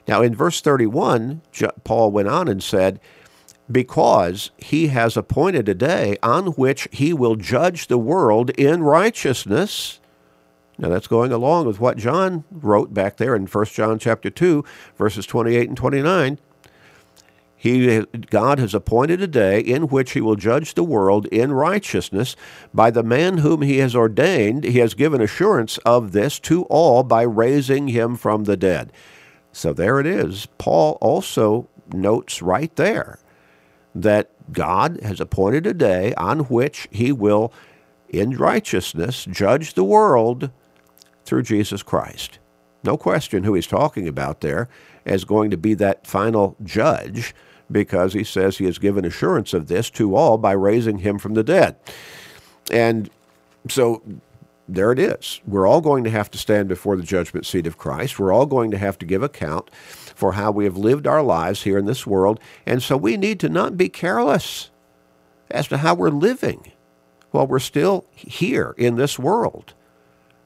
Now, 0.07 0.21
in 0.21 0.33
verse 0.33 0.61
31, 0.61 1.41
Paul 1.83 2.11
went 2.11 2.29
on 2.29 2.47
and 2.47 2.63
said, 2.63 2.99
Because 3.69 4.51
he 4.57 4.87
has 4.87 5.17
appointed 5.17 5.67
a 5.67 5.73
day 5.73 6.17
on 6.23 6.47
which 6.47 6.87
he 6.91 7.13
will 7.13 7.35
judge 7.35 7.87
the 7.87 7.97
world 7.97 8.51
in 8.51 8.83
righteousness. 8.83 9.99
Now, 10.77 10.89
that's 10.89 11.07
going 11.07 11.31
along 11.31 11.65
with 11.65 11.79
what 11.79 11.97
John 11.97 12.45
wrote 12.51 12.93
back 12.93 13.17
there 13.17 13.35
in 13.35 13.47
1 13.47 13.65
John 13.65 13.99
chapter 13.99 14.29
2, 14.29 14.63
verses 14.95 15.25
28 15.25 15.67
and 15.67 15.77
29. 15.77 16.39
He, 17.59 18.01
God 18.29 18.59
has 18.59 18.75
appointed 18.75 19.19
a 19.19 19.27
day 19.27 19.59
in 19.59 19.87
which 19.87 20.11
he 20.11 20.21
will 20.21 20.35
judge 20.35 20.75
the 20.75 20.83
world 20.83 21.25
in 21.27 21.51
righteousness. 21.51 22.35
By 22.71 22.91
the 22.91 23.01
man 23.01 23.39
whom 23.39 23.63
he 23.63 23.79
has 23.79 23.95
ordained, 23.95 24.63
he 24.63 24.77
has 24.77 24.93
given 24.93 25.21
assurance 25.21 25.79
of 25.79 26.11
this 26.11 26.39
to 26.41 26.63
all 26.65 27.03
by 27.03 27.23
raising 27.23 27.87
him 27.87 28.15
from 28.15 28.43
the 28.43 28.55
dead. 28.55 28.93
So 29.51 29.73
there 29.73 29.99
it 29.99 30.05
is. 30.05 30.47
Paul 30.59 30.99
also 31.01 31.67
notes 31.91 32.43
right 32.43 32.73
there 32.75 33.17
that 33.95 34.29
God 34.53 35.01
has 35.01 35.19
appointed 35.19 35.65
a 35.65 35.73
day 35.73 36.13
on 36.13 36.41
which 36.41 36.87
he 36.91 37.11
will, 37.11 37.51
in 38.07 38.37
righteousness, 38.37 39.25
judge 39.25 39.73
the 39.73 39.83
world 39.83 40.51
through 41.25 41.41
Jesus 41.41 41.81
Christ. 41.81 42.37
No 42.83 42.97
question 42.97 43.43
who 43.43 43.55
he's 43.55 43.67
talking 43.67 44.07
about 44.07 44.41
there 44.41 44.69
as 45.07 45.25
going 45.25 45.49
to 45.49 45.57
be 45.57 45.73
that 45.73 46.05
final 46.05 46.55
judge 46.63 47.33
because 47.71 48.13
he 48.13 48.23
says 48.23 48.57
he 48.57 48.65
has 48.65 48.77
given 48.77 49.05
assurance 49.05 49.53
of 49.53 49.67
this 49.67 49.89
to 49.91 50.15
all 50.15 50.37
by 50.37 50.51
raising 50.53 50.99
him 50.99 51.17
from 51.17 51.33
the 51.33 51.43
dead. 51.43 51.75
And 52.71 53.09
so 53.69 54.01
there 54.67 54.91
it 54.91 54.99
is. 54.99 55.41
We're 55.45 55.67
all 55.67 55.81
going 55.81 56.03
to 56.03 56.09
have 56.09 56.29
to 56.31 56.37
stand 56.37 56.67
before 56.67 56.95
the 56.95 57.03
judgment 57.03 57.45
seat 57.45 57.67
of 57.67 57.77
Christ. 57.77 58.19
We're 58.19 58.33
all 58.33 58.45
going 58.45 58.71
to 58.71 58.77
have 58.77 58.97
to 58.99 59.05
give 59.05 59.23
account 59.23 59.73
for 59.73 60.33
how 60.33 60.51
we 60.51 60.65
have 60.65 60.77
lived 60.77 61.07
our 61.07 61.23
lives 61.23 61.63
here 61.63 61.77
in 61.77 61.85
this 61.85 62.07
world. 62.07 62.39
And 62.65 62.81
so 62.81 62.97
we 62.97 63.17
need 63.17 63.39
to 63.41 63.49
not 63.49 63.77
be 63.77 63.89
careless 63.89 64.69
as 65.49 65.67
to 65.69 65.77
how 65.77 65.95
we're 65.95 66.09
living 66.09 66.71
while 67.31 67.47
we're 67.47 67.59
still 67.59 68.05
here 68.11 68.73
in 68.77 68.95
this 68.95 69.19
world. 69.19 69.73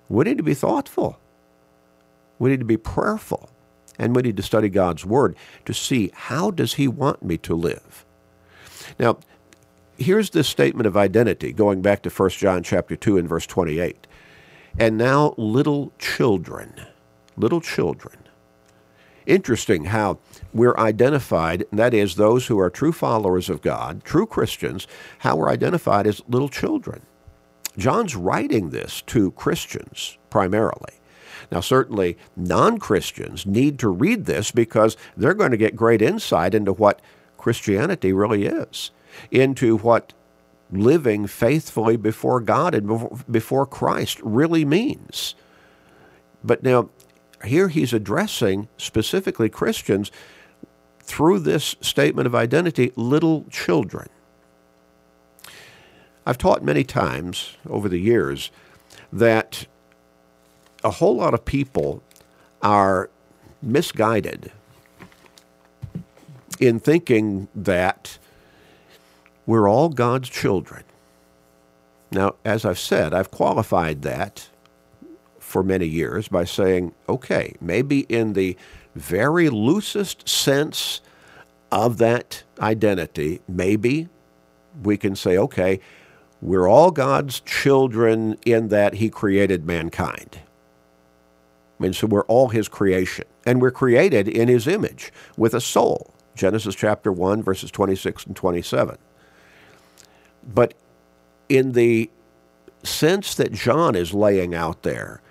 We 0.10 0.25
need 0.25 0.38
to 0.38 0.44
be 0.44 0.54
thoughtful. 0.54 1.20
We 2.38 2.50
need 2.50 2.60
to 2.60 2.66
be 2.66 2.78
prayerful 2.78 3.50
and 4.01 4.15
we 4.15 4.24
need 4.24 4.36
to 4.36 4.43
study 4.43 4.67
God's 4.67 5.05
Word 5.05 5.36
to 5.63 5.74
see 5.74 6.12
how 6.13 6.50
does 6.50 6.74
He 6.74 6.88
want 6.88 7.24
me 7.24 7.38
to 7.38 7.53
live. 7.53 8.03
Now, 8.98 9.20
here's 9.96 10.31
this 10.31 10.48
statement 10.48 10.88
of 10.88 10.98
identity 10.98 11.53
going 11.53 11.84
back 11.84 12.01
to 12.01 12.10
1 12.10 12.29
John 12.31 12.63
chapter 12.63 12.96
2 12.96 13.20
and 13.20 13.29
verse 13.29 13.46
28. 13.46 14.08
And 14.79 14.98
now 14.98 15.36
little 15.38 15.93
children, 16.00 16.74
little 17.38 17.62
children. 17.62 18.17
Interesting 19.27 19.86
how 19.86 20.17
we're 20.51 20.77
identified, 20.77 21.65
that 21.72 21.93
is, 21.93 22.15
those 22.15 22.48
who 22.48 22.60
are 22.60 22.72
true 22.72 22.91
followers 22.91 23.51
of 23.51 23.62
God, 23.62 24.03
true 24.03 24.25
Christians, 24.25 24.88
how 25.20 25.36
we're 25.36 25.50
identified 25.50 26.08
as 26.08 26.24
little 26.27 26.50
children. 26.50 27.03
John's 27.77 28.15
writing 28.15 28.72
this 28.72 29.03
to 29.03 29.29
Christians 29.31 30.17
primarily. 30.31 31.00
Now, 31.51 31.60
certainly 31.60 32.17
non 32.36 32.79
Christians 32.79 33.46
need 33.46 33.77
to 33.79 33.89
read 33.89 34.25
this 34.25 34.51
because 34.51 34.96
they're 35.17 35.34
going 35.34 35.51
to 35.51 35.58
get 35.58 35.75
great 35.75 36.01
insight 36.01 36.55
into 36.55 36.72
what 36.72 37.01
Christianity 37.38 38.13
really 38.13 38.46
is, 38.46 38.91
into 39.29 39.77
what 39.77 40.13
living 40.72 41.27
faithfully 41.27 41.98
before 41.98 42.39
God 42.39 42.74
and 42.74 43.24
before 43.29 43.65
Christ 43.65 44.20
really 44.24 44.63
means. 44.63 45.36
But 46.43 46.63
now, 46.63 46.89
here 47.43 47.67
he's 47.67 47.91
addressing 47.91 48.70
specifically 48.77 49.50
Christians 49.50 50.12
through 51.00 51.39
this 51.39 51.75
statement 51.81 52.27
of 52.27 52.36
identity, 52.36 52.93
little 52.96 53.46
children. 53.50 54.08
I've 56.25 56.38
taught 56.38 56.63
many 56.63 56.84
times 56.84 57.58
over 57.67 57.89
the 57.89 57.98
years 57.98 58.51
that 59.12 59.65
a 60.83 60.91
whole 60.91 61.15
lot 61.15 61.33
of 61.33 61.45
people 61.45 62.03
are 62.61 63.09
misguided 63.61 64.51
in 66.59 66.79
thinking 66.79 67.47
that 67.55 68.17
we're 69.45 69.67
all 69.67 69.89
God's 69.89 70.29
children. 70.29 70.83
Now, 72.11 72.35
as 72.45 72.65
I've 72.65 72.79
said, 72.79 73.13
I've 73.13 73.31
qualified 73.31 74.01
that 74.03 74.50
for 75.39 75.63
many 75.63 75.88
years 75.88 76.27
by 76.27 76.43
saying, 76.43 76.93
okay, 77.09 77.55
maybe 77.59 78.01
in 78.01 78.33
the 78.33 78.57
very 78.95 79.50
loosest 79.50 80.27
sense 80.27 81.01
of 81.71 81.97
that 81.97 82.43
identity, 82.59 83.41
maybe 83.47 84.07
we 84.83 84.97
can 84.97 85.15
say, 85.15 85.38
okay, 85.38 85.79
we're 86.41 86.67
all 86.67 86.91
God's 86.91 87.39
children 87.41 88.38
in 88.45 88.69
that 88.69 88.95
He 88.95 89.09
created 89.09 89.65
mankind. 89.65 90.39
Mean, 91.81 91.93
so 91.93 92.05
we're 92.05 92.25
all 92.25 92.50
his 92.50 92.67
creation. 92.67 93.25
And 93.45 93.61
we're 93.61 93.71
created 93.71 94.27
in 94.27 94.47
his 94.47 94.67
image 94.67 95.11
with 95.35 95.53
a 95.55 95.61
soul. 95.61 96.13
Genesis 96.35 96.75
chapter 96.75 97.11
1, 97.11 97.41
verses 97.41 97.71
26 97.71 98.27
and 98.27 98.35
27. 98.35 98.97
But 100.43 100.75
in 101.50 101.71
the 101.73 102.09
sense 102.83 103.35
that 103.35 103.51
John 103.51 103.95
is 103.95 104.13
laying 104.13 104.53
out 104.53 104.83
there, 104.83 105.21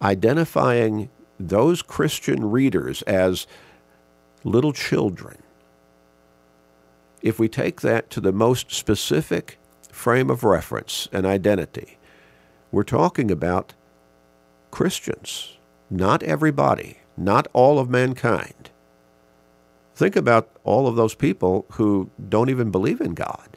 identifying 0.00 1.10
those 1.38 1.82
Christian 1.82 2.50
readers 2.50 3.02
as 3.02 3.46
little 4.44 4.72
children, 4.72 5.38
if 7.20 7.38
we 7.38 7.48
take 7.48 7.82
that 7.82 8.10
to 8.10 8.20
the 8.20 8.32
most 8.32 8.72
specific 8.72 9.58
frame 9.92 10.30
of 10.30 10.42
reference 10.42 11.08
and 11.12 11.26
identity, 11.26 11.98
we're 12.72 12.82
talking 12.82 13.30
about 13.30 13.74
Christians 14.70 15.57
not 15.90 16.22
everybody, 16.22 16.98
not 17.16 17.48
all 17.52 17.78
of 17.78 17.88
mankind. 17.88 18.70
Think 19.94 20.14
about 20.14 20.48
all 20.62 20.86
of 20.86 20.96
those 20.96 21.14
people 21.14 21.66
who 21.72 22.10
don't 22.28 22.50
even 22.50 22.70
believe 22.70 23.00
in 23.00 23.14
God. 23.14 23.56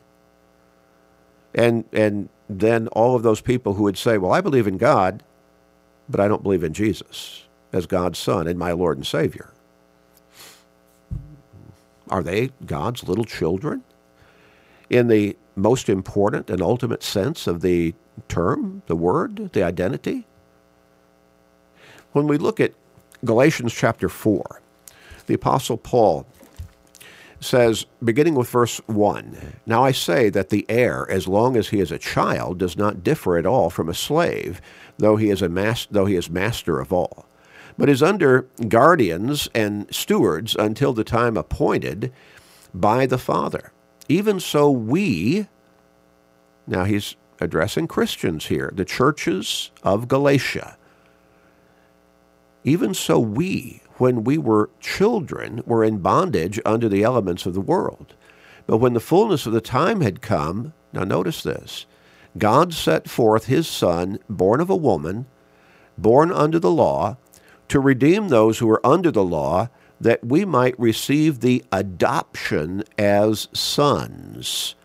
And, 1.53 1.85
and 1.91 2.29
then 2.49 2.87
all 2.89 3.15
of 3.15 3.23
those 3.23 3.41
people 3.41 3.75
who 3.75 3.83
would 3.83 3.97
say, 3.97 4.17
well, 4.17 4.31
I 4.31 4.41
believe 4.41 4.67
in 4.67 4.77
God, 4.77 5.23
but 6.09 6.19
I 6.19 6.27
don't 6.27 6.43
believe 6.43 6.63
in 6.63 6.73
Jesus 6.73 7.43
as 7.71 7.85
God's 7.85 8.17
Son 8.17 8.47
and 8.47 8.57
my 8.57 8.71
Lord 8.71 8.97
and 8.97 9.05
Savior. 9.05 9.51
Are 12.09 12.23
they 12.23 12.51
God's 12.65 13.07
little 13.07 13.23
children? 13.23 13.83
In 14.89 15.07
the 15.07 15.37
most 15.55 15.87
important 15.87 16.49
and 16.49 16.61
ultimate 16.61 17.03
sense 17.03 17.47
of 17.47 17.61
the 17.61 17.93
term, 18.27 18.81
the 18.87 18.95
word, 18.95 19.53
the 19.53 19.63
identity? 19.63 20.25
When 22.13 22.27
we 22.27 22.37
look 22.37 22.59
at 22.59 22.73
Galatians 23.23 23.73
chapter 23.73 24.09
4, 24.09 24.61
the 25.27 25.33
Apostle 25.33 25.77
Paul 25.77 26.25
says, 27.39 27.85
beginning 28.03 28.35
with 28.35 28.49
verse 28.49 28.79
1 28.87 29.59
Now 29.65 29.83
I 29.83 29.91
say 29.91 30.29
that 30.29 30.49
the 30.49 30.65
heir, 30.69 31.09
as 31.09 31.27
long 31.27 31.55
as 31.57 31.69
he 31.69 31.79
is 31.79 31.91
a 31.91 31.97
child, 31.97 32.59
does 32.59 32.77
not 32.77 33.03
differ 33.03 33.37
at 33.37 33.45
all 33.45 33.69
from 33.69 33.89
a 33.89 33.93
slave, 33.93 34.61
though 34.97 35.15
he 35.15 35.29
is, 35.29 35.41
a 35.41 35.49
mas- 35.49 35.87
though 35.89 36.05
he 36.05 36.15
is 36.15 36.29
master 36.29 36.79
of 36.79 36.93
all, 36.93 37.25
but 37.77 37.89
is 37.89 38.03
under 38.03 38.47
guardians 38.67 39.49
and 39.55 39.93
stewards 39.93 40.55
until 40.55 40.93
the 40.93 41.03
time 41.03 41.37
appointed 41.37 42.11
by 42.73 43.05
the 43.05 43.17
Father. 43.17 43.71
Even 44.07 44.39
so, 44.39 44.69
we, 44.69 45.47
now 46.67 46.83
he's 46.83 47.15
addressing 47.39 47.87
Christians 47.87 48.47
here, 48.47 48.71
the 48.73 48.85
churches 48.85 49.71
of 49.83 50.07
Galatia. 50.07 50.77
Even 52.63 52.93
so, 52.93 53.19
we, 53.19 53.81
when 53.97 54.23
we 54.23 54.37
were 54.37 54.69
children, 54.79 55.63
were 55.65 55.83
in 55.83 55.99
bondage 55.99 56.59
under 56.65 56.87
the 56.87 57.03
elements 57.03 57.45
of 57.45 57.53
the 57.53 57.61
world. 57.61 58.13
But 58.67 58.77
when 58.77 58.93
the 58.93 58.99
fullness 58.99 59.45
of 59.45 59.53
the 59.53 59.61
time 59.61 60.01
had 60.01 60.21
come, 60.21 60.73
now 60.93 61.03
notice 61.03 61.43
this 61.43 61.85
God 62.37 62.73
set 62.73 63.09
forth 63.09 63.45
his 63.45 63.67
Son, 63.67 64.19
born 64.29 64.61
of 64.61 64.69
a 64.69 64.75
woman, 64.75 65.25
born 65.97 66.31
under 66.31 66.59
the 66.59 66.71
law, 66.71 67.17
to 67.67 67.79
redeem 67.79 68.27
those 68.27 68.59
who 68.59 68.67
were 68.67 68.85
under 68.85 69.11
the 69.11 69.23
law, 69.23 69.69
that 69.99 70.23
we 70.25 70.45
might 70.45 70.79
receive 70.79 71.39
the 71.39 71.63
adoption 71.71 72.83
as 72.97 73.47
sons. 73.53 74.75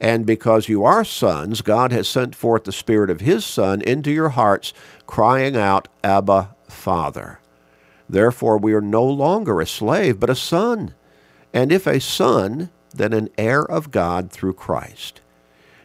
And 0.00 0.26
because 0.26 0.68
you 0.68 0.84
are 0.84 1.04
sons, 1.04 1.62
God 1.62 1.92
has 1.92 2.08
sent 2.08 2.34
forth 2.34 2.64
the 2.64 2.72
Spirit 2.72 3.10
of 3.10 3.20
His 3.20 3.44
Son 3.44 3.80
into 3.82 4.10
your 4.10 4.30
hearts, 4.30 4.72
crying 5.06 5.56
out, 5.56 5.88
Abba, 6.02 6.53
Father. 6.84 7.38
Therefore, 8.10 8.58
we 8.58 8.74
are 8.74 8.82
no 8.82 9.02
longer 9.02 9.58
a 9.58 9.66
slave, 9.66 10.20
but 10.20 10.28
a 10.28 10.34
son. 10.34 10.94
And 11.54 11.72
if 11.72 11.86
a 11.86 11.98
son, 11.98 12.68
then 12.92 13.14
an 13.14 13.30
heir 13.38 13.62
of 13.62 13.90
God 13.90 14.30
through 14.30 14.52
Christ. 14.52 15.22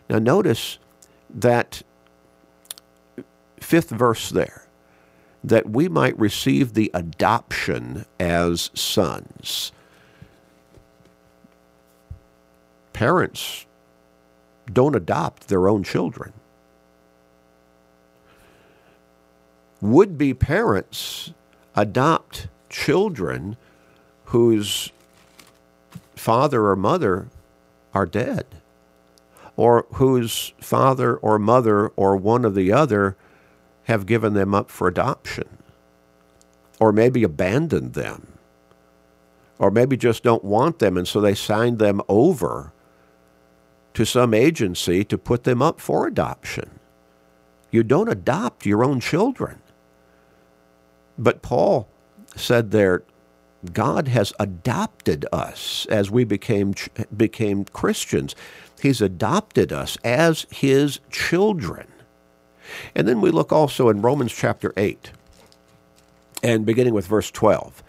Now, 0.10 0.20
notice 0.20 0.78
that 1.30 1.84
fifth 3.62 3.90
verse 3.90 4.30
there 4.30 4.64
that 5.42 5.70
we 5.70 5.88
might 5.88 6.20
receive 6.20 6.74
the 6.74 6.92
adoption 6.94 8.06
as 8.20 8.70
sons. 8.74 9.72
Parents 12.92 13.66
don't 14.70 14.98
adopt 14.98 15.48
their 15.48 15.70
own 15.70 15.86
children. 15.86 16.34
Would 19.82 20.18
be 20.18 20.34
parents 20.34 21.32
adopt 21.76 22.48
children 22.70 23.56
whose 24.26 24.92
father 26.16 26.68
or 26.68 26.76
mother 26.76 27.28
are 27.94 28.06
dead, 28.06 28.46
or 29.56 29.86
whose 29.94 30.54
father 30.60 31.16
or 31.16 31.40
mother 31.40 31.88
or 31.90 32.18
one 32.18 32.44
of 32.46 32.56
the 32.56 32.72
other 32.72 33.16
have 33.86 34.06
given 34.06 34.34
them 34.34 34.54
up 34.54 34.70
for 34.70 34.88
adoption, 34.88 35.48
or 36.80 36.92
maybe 36.92 37.24
abandoned 37.24 37.94
them, 37.94 38.28
or 39.58 39.72
maybe 39.72 39.98
just 39.98 40.24
don't 40.24 40.44
want 40.44 40.80
them, 40.80 40.98
and 40.98 41.08
so 41.08 41.22
they 41.22 41.34
signed 41.34 41.80
them 41.80 42.02
over 42.08 42.72
to 43.94 44.06
some 44.06 44.34
agency 44.34 45.04
to 45.06 45.18
put 45.18 45.46
them 45.46 45.62
up 45.62 45.80
for 45.80 46.06
adoption. 46.06 46.80
You 47.72 47.84
don't 47.84 48.10
adopt 48.10 48.66
your 48.66 48.84
own 48.84 49.00
children. 49.00 49.62
But 51.20 51.42
Paul 51.42 51.90
said 52.36 52.72
there, 52.72 53.04
God 53.74 54.08
has 54.08 54.32
adopted 54.40 55.26
us 55.34 55.86
as 55.90 56.10
we 56.10 56.24
became 56.24 56.74
became 57.16 57.66
Christians. 57.66 58.36
He's 58.82 59.02
adopted 59.02 59.74
us 59.74 59.98
as 60.04 60.48
his 60.50 61.02
children. 61.12 61.88
And 62.96 63.06
then 63.06 63.20
we 63.20 63.32
look 63.32 63.52
also 63.52 63.90
in 63.90 64.02
Romans 64.02 64.32
chapter 64.32 64.74
8 64.78 65.12
and 66.42 66.66
beginning 66.66 66.94
with 66.94 67.08
verse 67.08 67.30
12. 67.32 67.84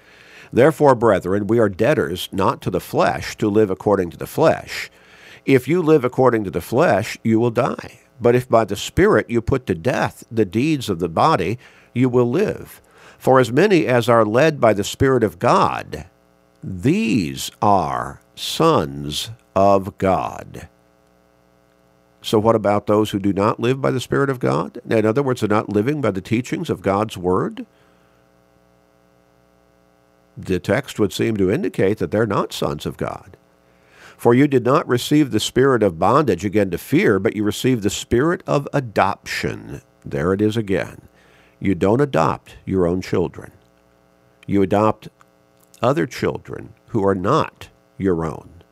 Therefore, 0.53 0.97
brethren, 0.97 1.47
we 1.47 1.61
are 1.61 1.69
debtors 1.69 2.29
not 2.33 2.61
to 2.63 2.71
the 2.71 2.81
flesh 2.81 3.37
to 3.37 3.49
live 3.49 3.71
according 3.71 4.11
to 4.11 4.17
the 4.17 4.27
flesh. 4.27 4.91
If 5.47 5.69
you 5.69 5.81
live 5.81 6.05
according 6.05 6.43
to 6.45 6.51
the 6.51 6.61
flesh, 6.61 7.17
you 7.23 7.39
will 7.39 7.53
die. 7.53 8.01
But 8.21 8.35
if 8.35 8.49
by 8.49 8.65
the 8.65 8.75
Spirit 8.75 9.31
you 9.31 9.41
put 9.41 9.67
to 9.67 9.75
death 9.77 10.25
the 10.31 10.45
deeds 10.45 10.89
of 10.89 10.99
the 10.99 11.09
body, 11.09 11.59
you 11.95 12.09
will 12.09 12.29
live. 12.29 12.83
For 13.21 13.39
as 13.39 13.53
many 13.53 13.87
as 13.87 14.09
are 14.09 14.25
led 14.25 14.63
by 14.63 14.73
the 14.73 14.83
Spirit 14.83 15.23
of 15.23 15.39
God, 15.39 16.07
these 16.65 17.51
are 17.61 18.23
sons 18.35 19.31
of 19.55 19.99
God. 19.99 20.71
So, 22.23 22.39
what 22.39 22.55
about 22.55 22.87
those 22.87 23.11
who 23.11 23.19
do 23.19 23.35
not 23.35 23.61
live 23.61 23.79
by 23.79 23.91
the 23.91 24.01
Spirit 24.01 24.31
of 24.31 24.39
God? 24.39 24.81
In 24.89 25.05
other 25.05 25.23
words, 25.23 25.43
they're 25.43 25.51
not 25.51 25.69
living 25.69 26.01
by 26.01 26.13
the 26.13 26.23
teachings 26.23 26.71
of 26.71 26.81
God's 26.81 27.19
Word? 27.19 27.67
The 30.35 30.59
text 30.59 30.99
would 30.99 31.13
seem 31.13 31.37
to 31.37 31.51
indicate 31.51 31.99
that 31.99 32.11
they're 32.11 32.25
not 32.25 32.55
sons 32.55 32.87
of 32.87 32.97
God. 32.97 33.37
For 34.17 34.33
you 34.33 34.49
did 34.49 34.65
not 34.65 34.89
receive 34.89 35.31
the 35.31 35.41
spirit 35.41 35.83
of 35.83 35.99
bondage 35.99 36.47
again 36.47 36.71
to 36.71 36.79
fear, 36.79 37.19
but 37.19 37.37
you 37.37 37.45
received 37.45 37.83
the 37.83 37.91
spirit 37.91 38.43
of 38.47 38.67
adoption. 38.73 39.83
There 40.07 40.33
it 40.33 40.41
is 40.41 40.57
again 40.57 41.03
you 41.61 41.75
don't 41.75 42.01
adopt 42.01 42.57
your 42.65 42.87
own 42.87 43.03
children. 43.03 43.53
You 44.47 44.63
adopt 44.63 45.09
other 45.83 46.07
children 46.07 46.73
who 46.89 47.07
are 47.07 47.15
not 47.15 47.69
your 47.99 48.25
own, 48.25 48.63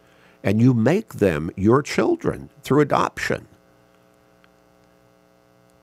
and 0.43 0.61
you 0.61 0.73
make 0.73 1.15
them 1.15 1.51
your 1.55 1.83
children 1.83 2.51
through 2.63 2.81
adoption. 2.81 3.47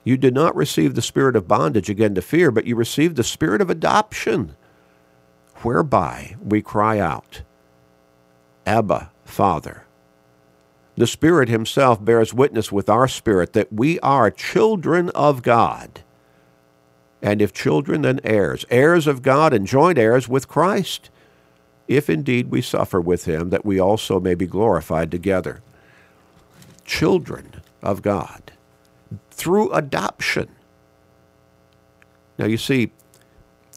You 0.03 0.17
did 0.17 0.33
not 0.33 0.55
receive 0.55 0.95
the 0.95 1.01
spirit 1.01 1.35
of 1.35 1.47
bondage 1.47 1.89
again 1.89 2.15
to 2.15 2.21
fear, 2.21 2.51
but 2.51 2.65
you 2.65 2.75
received 2.75 3.15
the 3.15 3.23
spirit 3.23 3.61
of 3.61 3.69
adoption, 3.69 4.55
whereby 5.57 6.35
we 6.43 6.61
cry 6.61 6.99
out, 6.99 7.41
Abba, 8.65 9.11
Father. 9.23 9.85
The 10.97 11.07
Spirit 11.07 11.49
Himself 11.49 12.03
bears 12.03 12.33
witness 12.33 12.71
with 12.71 12.89
our 12.89 13.07
spirit 13.07 13.53
that 13.53 13.73
we 13.73 13.99
are 13.99 14.31
children 14.31 15.09
of 15.09 15.41
God 15.43 16.01
and 17.25 17.41
if 17.41 17.51
children, 17.51 18.03
then 18.03 18.19
heirs, 18.23 18.65
heirs 18.69 19.07
of 19.07 19.23
God 19.23 19.51
and 19.51 19.65
joint 19.65 19.97
heirs 19.97 20.29
with 20.29 20.47
Christ, 20.47 21.09
if 21.88 22.07
indeed 22.07 22.51
we 22.51 22.61
suffer 22.61 23.01
with 23.01 23.25
him, 23.25 23.49
that 23.49 23.65
we 23.65 23.79
also 23.79 24.19
may 24.19 24.35
be 24.35 24.45
glorified 24.45 25.09
together. 25.09 25.63
Children 26.85 27.63
of 27.81 28.03
God 28.03 28.51
through 29.31 29.71
adoption. 29.71 30.49
Now 32.38 32.45
you 32.45 32.59
see, 32.59 32.91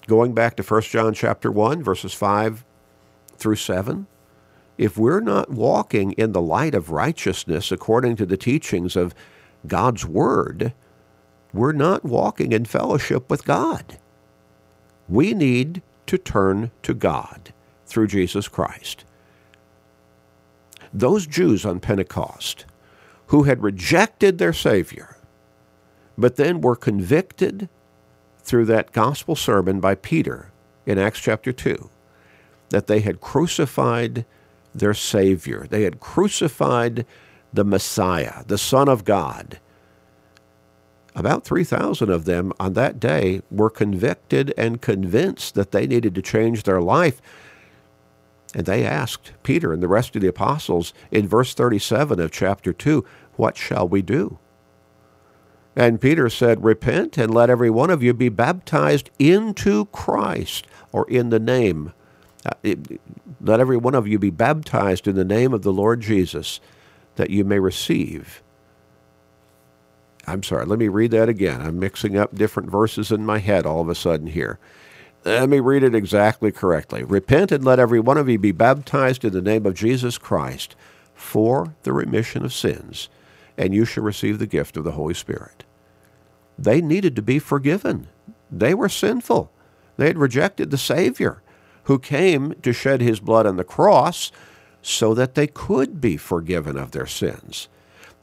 going 0.07 0.35
back 0.35 0.55
to 0.57 0.63
1 0.63 0.83
John 0.83 1.15
chapter 1.15 1.51
1, 1.51 1.83
verses 1.83 2.13
5 2.13 2.67
through 3.39 3.57
7, 3.57 4.07
if 4.77 4.99
we're 4.99 5.21
not 5.21 5.51
walking 5.51 6.13
in 6.13 6.33
the 6.33 6.43
light 6.43 6.75
of 6.75 6.91
righteousness 6.91 7.73
according 7.73 8.17
to 8.17 8.27
the 8.27 8.37
teachings 8.37 8.95
of 8.95 9.15
God's 9.67 10.05
Word, 10.05 10.75
we're 11.59 11.73
not 11.73 12.05
walking 12.05 12.53
in 12.53 12.65
fellowship 12.65 13.29
with 13.29 13.45
God. 13.45 13.99
We 15.09 15.35
need 15.35 15.83
to 16.07 16.17
turn 16.17 16.71
to 16.83 16.95
God 16.95 17.53
through 17.87 18.07
Jesus 18.07 18.49
Christ. 18.49 19.05
Those 20.93 21.27
Jews 21.27 21.67
on 21.67 21.81
Pentecost 21.81 22.65
who 23.27 23.43
had 23.43 23.63
rejected 23.63 24.39
their 24.39 24.53
Savior, 24.53 25.17
but 26.17 26.37
then 26.37 26.61
were 26.61 26.77
convicted 26.77 27.69
through 28.41 28.65
that 28.67 28.93
gospel 28.93 29.37
sermon 29.37 29.81
by 29.81 29.95
Peter 29.95 30.51
in 30.87 30.99
Acts 30.99 31.21
chapter 31.21 31.53
2 31.53 31.91
that 32.71 32.87
they 32.87 33.01
had 33.01 33.21
crucified 33.21 34.25
their 34.75 34.95
Savior. 34.95 35.67
They 35.69 35.83
had 35.83 36.01
crucified 36.01 37.07
the 37.53 37.65
Messiah, 37.65 38.45
the 38.47 38.59
Son 38.59 38.89
of 38.89 39.05
God 39.05 39.59
about 41.19 41.45
3,000 41.45 42.11
of 42.11 42.25
them 42.27 42.53
on 42.61 42.75
that 42.75 43.01
day 43.01 43.43
were 43.51 43.71
convicted 43.71 44.55
and 44.57 44.81
convinced 44.81 45.55
that 45.55 45.73
they 45.73 45.87
needed 45.87 46.15
to 46.15 46.23
change 46.23 46.63
their 46.63 46.81
life. 46.81 47.21
And 48.55 48.67
they 48.67 48.85
asked 48.85 49.33
Peter 49.43 49.73
and 49.73 49.83
the 49.83 49.89
rest 49.89 50.15
of 50.15 50.23
the 50.23 50.29
apostles 50.29 50.95
in 51.11 51.27
verse 51.27 51.55
37 51.55 52.21
of 52.21 52.31
chapter 52.31 52.73
2, 52.73 53.05
What 53.35 53.57
shall 53.57 53.89
we 53.89 54.01
do? 54.01 54.39
And 55.75 56.01
Peter 56.01 56.29
said, 56.29 56.65
Repent 56.65 57.19
and 57.19 57.35
let 57.35 57.51
every 57.51 57.71
one 57.71 57.91
of 57.91 58.03
you 58.03 58.15
be 58.15 58.29
baptized 58.29 59.11
into 59.19 59.87
Christ 59.87 60.67
or 60.93 61.09
in 61.11 61.31
the 61.31 61.41
name. 61.41 61.93
Uh, 62.47 62.75
let 63.41 63.61
every 63.61 63.77
one 63.77 63.95
of 63.95 64.07
you 64.07 64.19
be 64.19 64.31
baptized 64.31 65.09
in 65.09 65.17
the 65.17 65.25
name 65.25 65.53
of 65.53 65.63
the 65.63 65.73
Lord 65.73 66.01
Jesus 66.01 66.61
that 67.17 67.31
you 67.31 67.45
may 67.45 67.59
receive 67.59 68.43
I'm 70.29 70.43
sorry, 70.43 70.67
let 70.67 70.79
me 70.79 70.89
read 70.89 71.13
that 71.13 71.29
again. 71.29 71.63
I'm 71.63 71.79
mixing 71.79 72.17
up 72.17 72.35
different 72.35 72.71
verses 72.71 73.11
in 73.11 73.25
my 73.25 73.39
head 73.39 73.65
all 73.65 73.81
of 73.81 73.89
a 73.89 73.95
sudden 73.95 74.27
here. 74.27 74.59
Let 75.25 75.49
me 75.49 75.59
read 75.59 75.83
it 75.83 75.95
exactly 75.95 76.53
correctly. 76.53 77.03
Repent 77.03 77.51
and 77.51 77.65
let 77.65 77.79
every 77.79 77.99
one 77.99 78.19
of 78.19 78.29
you 78.29 78.39
be 78.39 78.53
baptized 78.53 79.25
in 79.25 79.33
the 79.33 79.41
name 79.41 79.67
of 79.67 79.75
Jesus 79.75 80.19
Christ 80.19 80.77
for 81.15 81.75
the 81.83 81.93
remission 81.93 82.45
of 82.45 82.53
sins, 82.53 83.09
and 83.57 83.75
you 83.75 83.85
shall 83.85 84.05
receive 84.05 84.39
the 84.39 84.47
gift 84.47 84.77
of 84.77 84.85
the 84.85 84.93
Holy 84.93 85.15
Spirit. 85.15 85.65
They 86.59 86.81
needed 86.81 87.17
to 87.17 87.23
be 87.23 87.39
forgiven. 87.39 88.09
They 88.51 88.75
were 88.75 88.89
sinful. 88.89 89.51
They 89.97 90.07
had 90.07 90.19
rejected 90.19 90.71
the 90.71 90.79
Savior 90.79 91.43
who 91.85 91.99
came 91.99 92.53
to 92.63 92.73
shed 92.73 93.01
his 93.01 93.19
blood 93.19 93.47
on 93.47 93.57
the 93.57 93.65
cross 93.65 94.31
so 94.83 95.15
that 95.15 95.35
they 95.35 95.47
could 95.47 96.01
be 96.01 96.19
forgiven 96.19 96.77
of 96.77 96.91
their 96.91 97.07
sins 97.07 97.69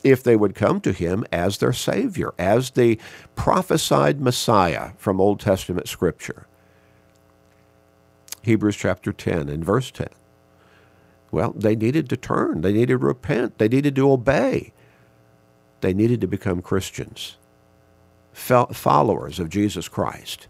if 0.05 0.21
they 0.21 0.35
would 0.35 0.53
come 0.53 0.79
to 0.79 0.93
him 0.93 1.25
as 1.31 1.57
their 1.57 1.73
Savior, 1.73 2.31
as 2.37 2.69
the 2.69 2.99
prophesied 3.35 4.21
Messiah 4.21 4.91
from 4.97 5.19
Old 5.19 5.39
Testament 5.39 5.89
Scripture. 5.89 6.45
Hebrews 8.43 8.75
chapter 8.75 9.11
10 9.11 9.49
and 9.49 9.65
verse 9.65 9.89
10. 9.89 10.07
Well, 11.31 11.53
they 11.53 11.75
needed 11.75 12.07
to 12.09 12.17
turn. 12.17 12.61
They 12.61 12.71
needed 12.71 12.89
to 12.89 12.97
repent. 12.99 13.57
They 13.57 13.67
needed 13.67 13.95
to 13.95 14.11
obey. 14.11 14.73
They 15.81 15.93
needed 15.93 16.21
to 16.21 16.27
become 16.27 16.61
Christians, 16.61 17.37
followers 18.31 19.39
of 19.39 19.49
Jesus 19.49 19.87
Christ. 19.87 20.47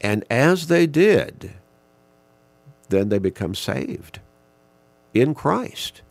And 0.00 0.24
as 0.28 0.66
they 0.66 0.88
did, 0.88 1.52
then 2.88 3.10
they 3.10 3.20
become 3.20 3.54
saved 3.54 4.18
in 5.14 5.34
Christ. 5.34 6.02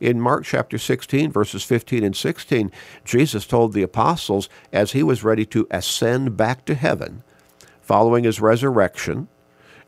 In 0.00 0.20
Mark 0.20 0.44
chapter 0.44 0.76
16, 0.76 1.30
verses 1.32 1.64
15 1.64 2.04
and 2.04 2.16
16, 2.16 2.70
Jesus 3.04 3.46
told 3.46 3.72
the 3.72 3.82
apostles 3.82 4.48
as 4.72 4.92
he 4.92 5.02
was 5.02 5.24
ready 5.24 5.46
to 5.46 5.66
ascend 5.70 6.36
back 6.36 6.64
to 6.66 6.74
heaven, 6.74 7.22
following 7.80 8.24
his 8.24 8.40
resurrection, 8.40 9.28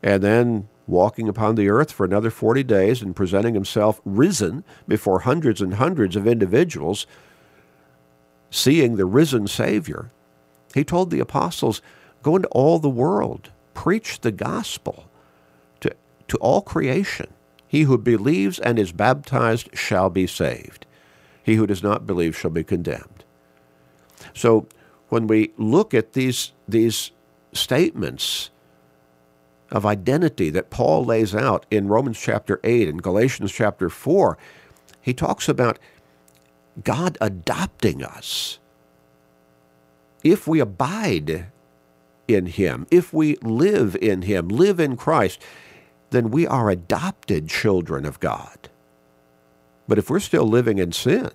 and 0.01 0.23
then 0.23 0.67
walking 0.87 1.29
upon 1.29 1.53
the 1.53 1.69
earth 1.69 1.91
for 1.91 2.05
another 2.05 2.31
40 2.31 2.63
days 2.63 3.01
and 3.03 3.15
presenting 3.15 3.53
himself 3.53 4.01
risen 4.03 4.63
before 4.87 5.19
hundreds 5.19 5.61
and 5.61 5.75
hundreds 5.75 6.15
of 6.15 6.25
individuals, 6.25 7.05
seeing 8.49 8.95
the 8.95 9.05
risen 9.05 9.47
Savior, 9.47 10.09
he 10.73 10.83
told 10.83 11.11
the 11.11 11.19
apostles, 11.19 11.81
Go 12.23 12.35
into 12.35 12.47
all 12.49 12.79
the 12.79 12.89
world, 12.89 13.51
preach 13.73 14.21
the 14.21 14.31
gospel 14.31 15.09
to, 15.79 15.95
to 16.27 16.37
all 16.37 16.61
creation. 16.61 17.27
He 17.69 17.83
who 17.83 17.99
believes 17.99 18.57
and 18.57 18.79
is 18.79 18.91
baptized 18.91 19.69
shall 19.77 20.09
be 20.09 20.25
saved. 20.25 20.87
He 21.43 21.53
who 21.53 21.67
does 21.67 21.83
not 21.83 22.07
believe 22.07 22.35
shall 22.35 22.49
be 22.49 22.63
condemned. 22.63 23.23
So 24.33 24.67
when 25.09 25.27
we 25.27 25.53
look 25.55 25.93
at 25.93 26.13
these, 26.13 26.51
these 26.67 27.11
statements 27.53 28.49
of 29.71 29.85
identity 29.85 30.49
that 30.49 30.71
Paul 30.71 31.05
lays 31.05 31.35
out 31.35 31.67
in 31.69 31.87
Romans 31.87 32.19
chapter 32.19 32.59
8 32.63 32.87
and 32.87 33.03
Galatians 33.03 33.51
chapter 33.51 33.87
4, 33.87 34.35
he 34.99 35.13
talks 35.13 35.47
about 35.47 35.77
God 36.83 37.19
adopting 37.21 38.03
us. 38.03 38.57
If 40.23 40.47
we 40.47 40.59
abide 40.59 41.51
in 42.27 42.47
him, 42.47 42.87
if 42.89 43.13
we 43.13 43.35
live 43.43 43.95
in 43.95 44.23
him, 44.23 44.47
live 44.47 44.79
in 44.79 44.97
Christ, 44.97 45.39
then 46.11 46.31
we 46.31 46.47
are 46.47 46.69
adopted 46.69 47.49
children 47.49 48.05
of 48.05 48.19
God. 48.19 48.69
But 49.87 49.97
if 49.97 50.09
we're 50.09 50.19
still 50.19 50.45
living 50.45 50.77
in 50.77 50.91
sin, 50.91 51.31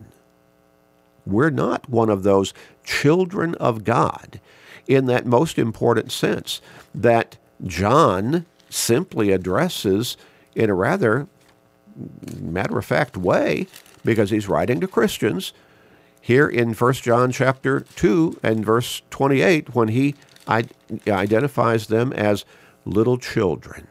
we're 1.26 1.50
not 1.50 1.88
one 1.88 2.10
of 2.10 2.22
those 2.22 2.52
children 2.84 3.54
of 3.56 3.84
God 3.84 4.40
in 4.86 5.06
that 5.06 5.26
most 5.26 5.58
important 5.58 6.12
sense 6.12 6.60
that 6.94 7.36
John 7.66 8.46
simply 8.68 9.30
addresses 9.30 10.16
in 10.54 10.70
a 10.70 10.74
rather 10.74 11.26
matter 12.40 12.78
of 12.78 12.84
fact 12.84 13.16
way 13.16 13.66
because 14.04 14.30
he's 14.30 14.48
writing 14.48 14.80
to 14.80 14.88
Christians 14.88 15.52
here 16.20 16.48
in 16.48 16.74
1 16.74 16.92
John 16.94 17.32
chapter 17.32 17.80
2 17.80 18.40
and 18.42 18.64
verse 18.64 19.02
28 19.10 19.74
when 19.74 19.88
he 19.88 20.14
identifies 20.48 21.86
them 21.86 22.12
as 22.12 22.44
little 22.84 23.16
children 23.16 23.86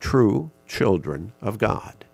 true 0.00 0.50
children 0.66 1.32
of 1.40 1.58
God. 1.58 2.04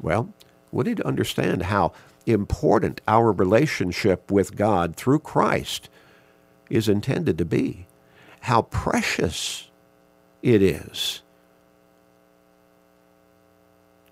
Well, 0.00 0.32
we 0.72 0.84
need 0.84 0.98
to 0.98 1.06
understand 1.06 1.64
how 1.64 1.92
important 2.26 3.00
our 3.08 3.32
relationship 3.32 4.30
with 4.30 4.56
God 4.56 4.96
through 4.96 5.20
Christ 5.20 5.88
is 6.68 6.88
intended 6.88 7.36
to 7.38 7.44
be, 7.44 7.86
how 8.40 8.62
precious 8.62 9.68
it 10.42 10.62
is. 10.62 11.22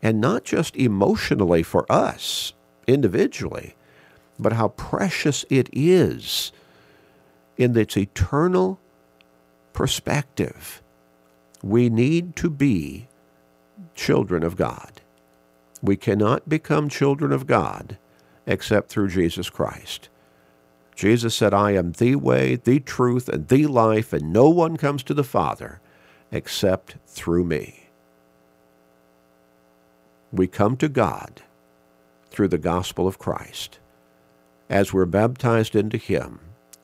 And 0.02 0.20
not 0.20 0.44
just 0.44 0.76
emotionally 0.76 1.62
for 1.62 1.90
us 1.90 2.52
individually, 2.86 3.74
but 4.38 4.52
how 4.52 4.68
precious 4.68 5.44
it 5.50 5.68
is 5.72 6.52
in 7.56 7.76
its 7.76 7.96
eternal 7.96 8.78
perspective 9.72 10.82
we 11.62 11.88
need 11.88 12.36
to 12.36 12.50
be 12.50 13.08
children 13.94 14.42
of 14.42 14.56
God. 14.56 15.00
We 15.82 15.96
cannot 15.96 16.48
become 16.48 16.88
children 16.88 17.32
of 17.32 17.46
God 17.46 17.98
except 18.46 18.88
through 18.88 19.08
Jesus 19.08 19.50
Christ. 19.50 20.08
Jesus 20.96 21.34
said, 21.34 21.54
I 21.54 21.72
am 21.72 21.92
the 21.92 22.16
way, 22.16 22.56
the 22.56 22.80
truth, 22.80 23.28
and 23.28 23.46
the 23.46 23.66
life, 23.66 24.12
and 24.12 24.32
no 24.32 24.48
one 24.48 24.76
comes 24.76 25.04
to 25.04 25.14
the 25.14 25.22
Father 25.22 25.80
except 26.32 26.96
through 27.06 27.44
me. 27.44 27.88
We 30.32 30.46
come 30.46 30.76
to 30.78 30.88
God 30.88 31.42
through 32.30 32.48
the 32.48 32.58
gospel 32.58 33.06
of 33.06 33.18
Christ 33.18 33.78
as 34.68 34.92
we're 34.92 35.06
baptized 35.06 35.74
into 35.74 35.96
Him 35.96 36.40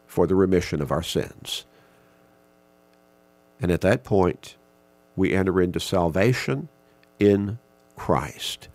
for 0.06 0.26
the 0.26 0.34
remission 0.34 0.80
of 0.80 0.92
our 0.92 1.02
sins. 1.02 1.64
And 3.60 3.70
at 3.70 3.80
that 3.82 4.04
point, 4.04 4.56
we 5.16 5.32
enter 5.32 5.60
into 5.60 5.80
salvation 5.80 6.68
in 7.18 7.58
Christ. 7.96 8.68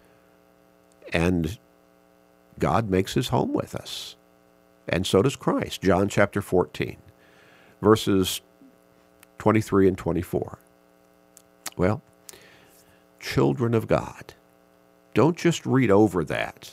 And 1.12 1.58
God 2.60 2.90
makes 2.90 3.14
his 3.14 3.30
home 3.30 3.54
with 3.54 3.76
us. 3.76 4.16
And 4.88 5.06
so 5.06 5.22
does 5.22 5.36
Christ. 5.36 5.82
John 5.82 6.10
chapter 6.10 6.42
14, 6.42 6.98
verses 7.82 8.42
23 9.38 9.88
and 9.88 9.98
24. 9.98 10.60
Well, 11.78 12.02
children 13.20 13.74
of 13.74 13.88
God, 13.88 14.34
don't 15.14 15.38
just 15.38 15.66
read 15.66 15.92
over 15.92 16.24
that 16.24 16.72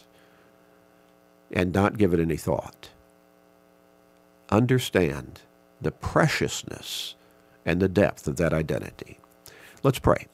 and 1.53 1.73
not 1.73 1.99
give 1.99 2.13
it 2.13 2.21
any 2.21 2.37
thought. 2.37 2.91
Understand 4.51 5.43
the 5.81 5.93
preciousness 5.93 7.15
and 7.65 7.81
the 7.81 7.89
depth 7.89 8.27
of 8.27 8.37
that 8.37 8.53
identity. 8.53 9.19
Let's 9.87 10.01
pray. 10.01 10.27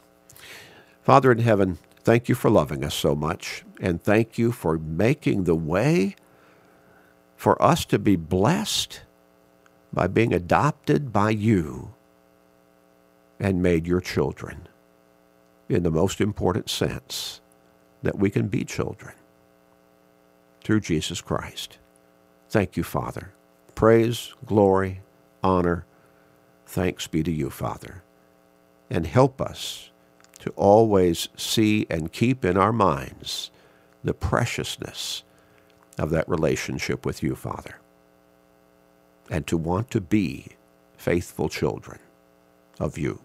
Father 1.02 1.30
in 1.30 1.40
heaven, 1.40 1.76
thank 2.04 2.26
you 2.30 2.34
for 2.34 2.48
loving 2.48 2.82
us 2.82 2.94
so 2.94 3.14
much, 3.14 3.64
and 3.82 4.02
thank 4.02 4.38
you 4.38 4.50
for 4.50 4.78
making 4.78 5.44
the 5.44 5.54
way 5.54 6.16
for 7.36 7.62
us 7.62 7.84
to 7.84 7.98
be 7.98 8.16
blessed 8.16 9.02
by 9.92 10.06
being 10.06 10.32
adopted 10.32 11.12
by 11.12 11.28
you 11.28 11.92
and 13.38 13.62
made 13.62 13.86
your 13.86 14.00
children 14.00 14.68
in 15.68 15.82
the 15.82 15.90
most 15.90 16.22
important 16.22 16.70
sense 16.70 17.42
that 18.02 18.18
we 18.18 18.30
can 18.30 18.48
be 18.48 18.64
children 18.64 19.12
through 20.64 20.80
Jesus 20.80 21.20
Christ. 21.20 21.76
Thank 22.48 22.78
you, 22.78 22.82
Father. 22.84 23.34
Praise, 23.74 24.32
glory, 24.46 25.02
honor, 25.42 25.84
thanks 26.64 27.06
be 27.06 27.22
to 27.22 27.30
you, 27.30 27.50
Father 27.50 28.02
and 28.92 29.06
help 29.06 29.40
us 29.40 29.90
to 30.38 30.50
always 30.50 31.28
see 31.34 31.86
and 31.88 32.12
keep 32.12 32.44
in 32.44 32.58
our 32.58 32.72
minds 32.72 33.50
the 34.04 34.12
preciousness 34.12 35.24
of 35.98 36.10
that 36.10 36.28
relationship 36.28 37.06
with 37.06 37.22
you, 37.22 37.34
Father, 37.34 37.76
and 39.30 39.46
to 39.46 39.56
want 39.56 39.90
to 39.90 40.00
be 40.00 40.48
faithful 40.96 41.48
children 41.48 41.98
of 42.78 42.98
you. 42.98 43.20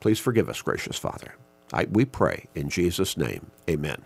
Please 0.00 0.18
forgive 0.18 0.48
us, 0.48 0.60
gracious 0.60 0.98
Father. 0.98 1.36
I, 1.72 1.84
we 1.84 2.04
pray 2.04 2.46
in 2.54 2.68
Jesus' 2.68 3.16
name. 3.16 3.50
Amen. 3.70 4.02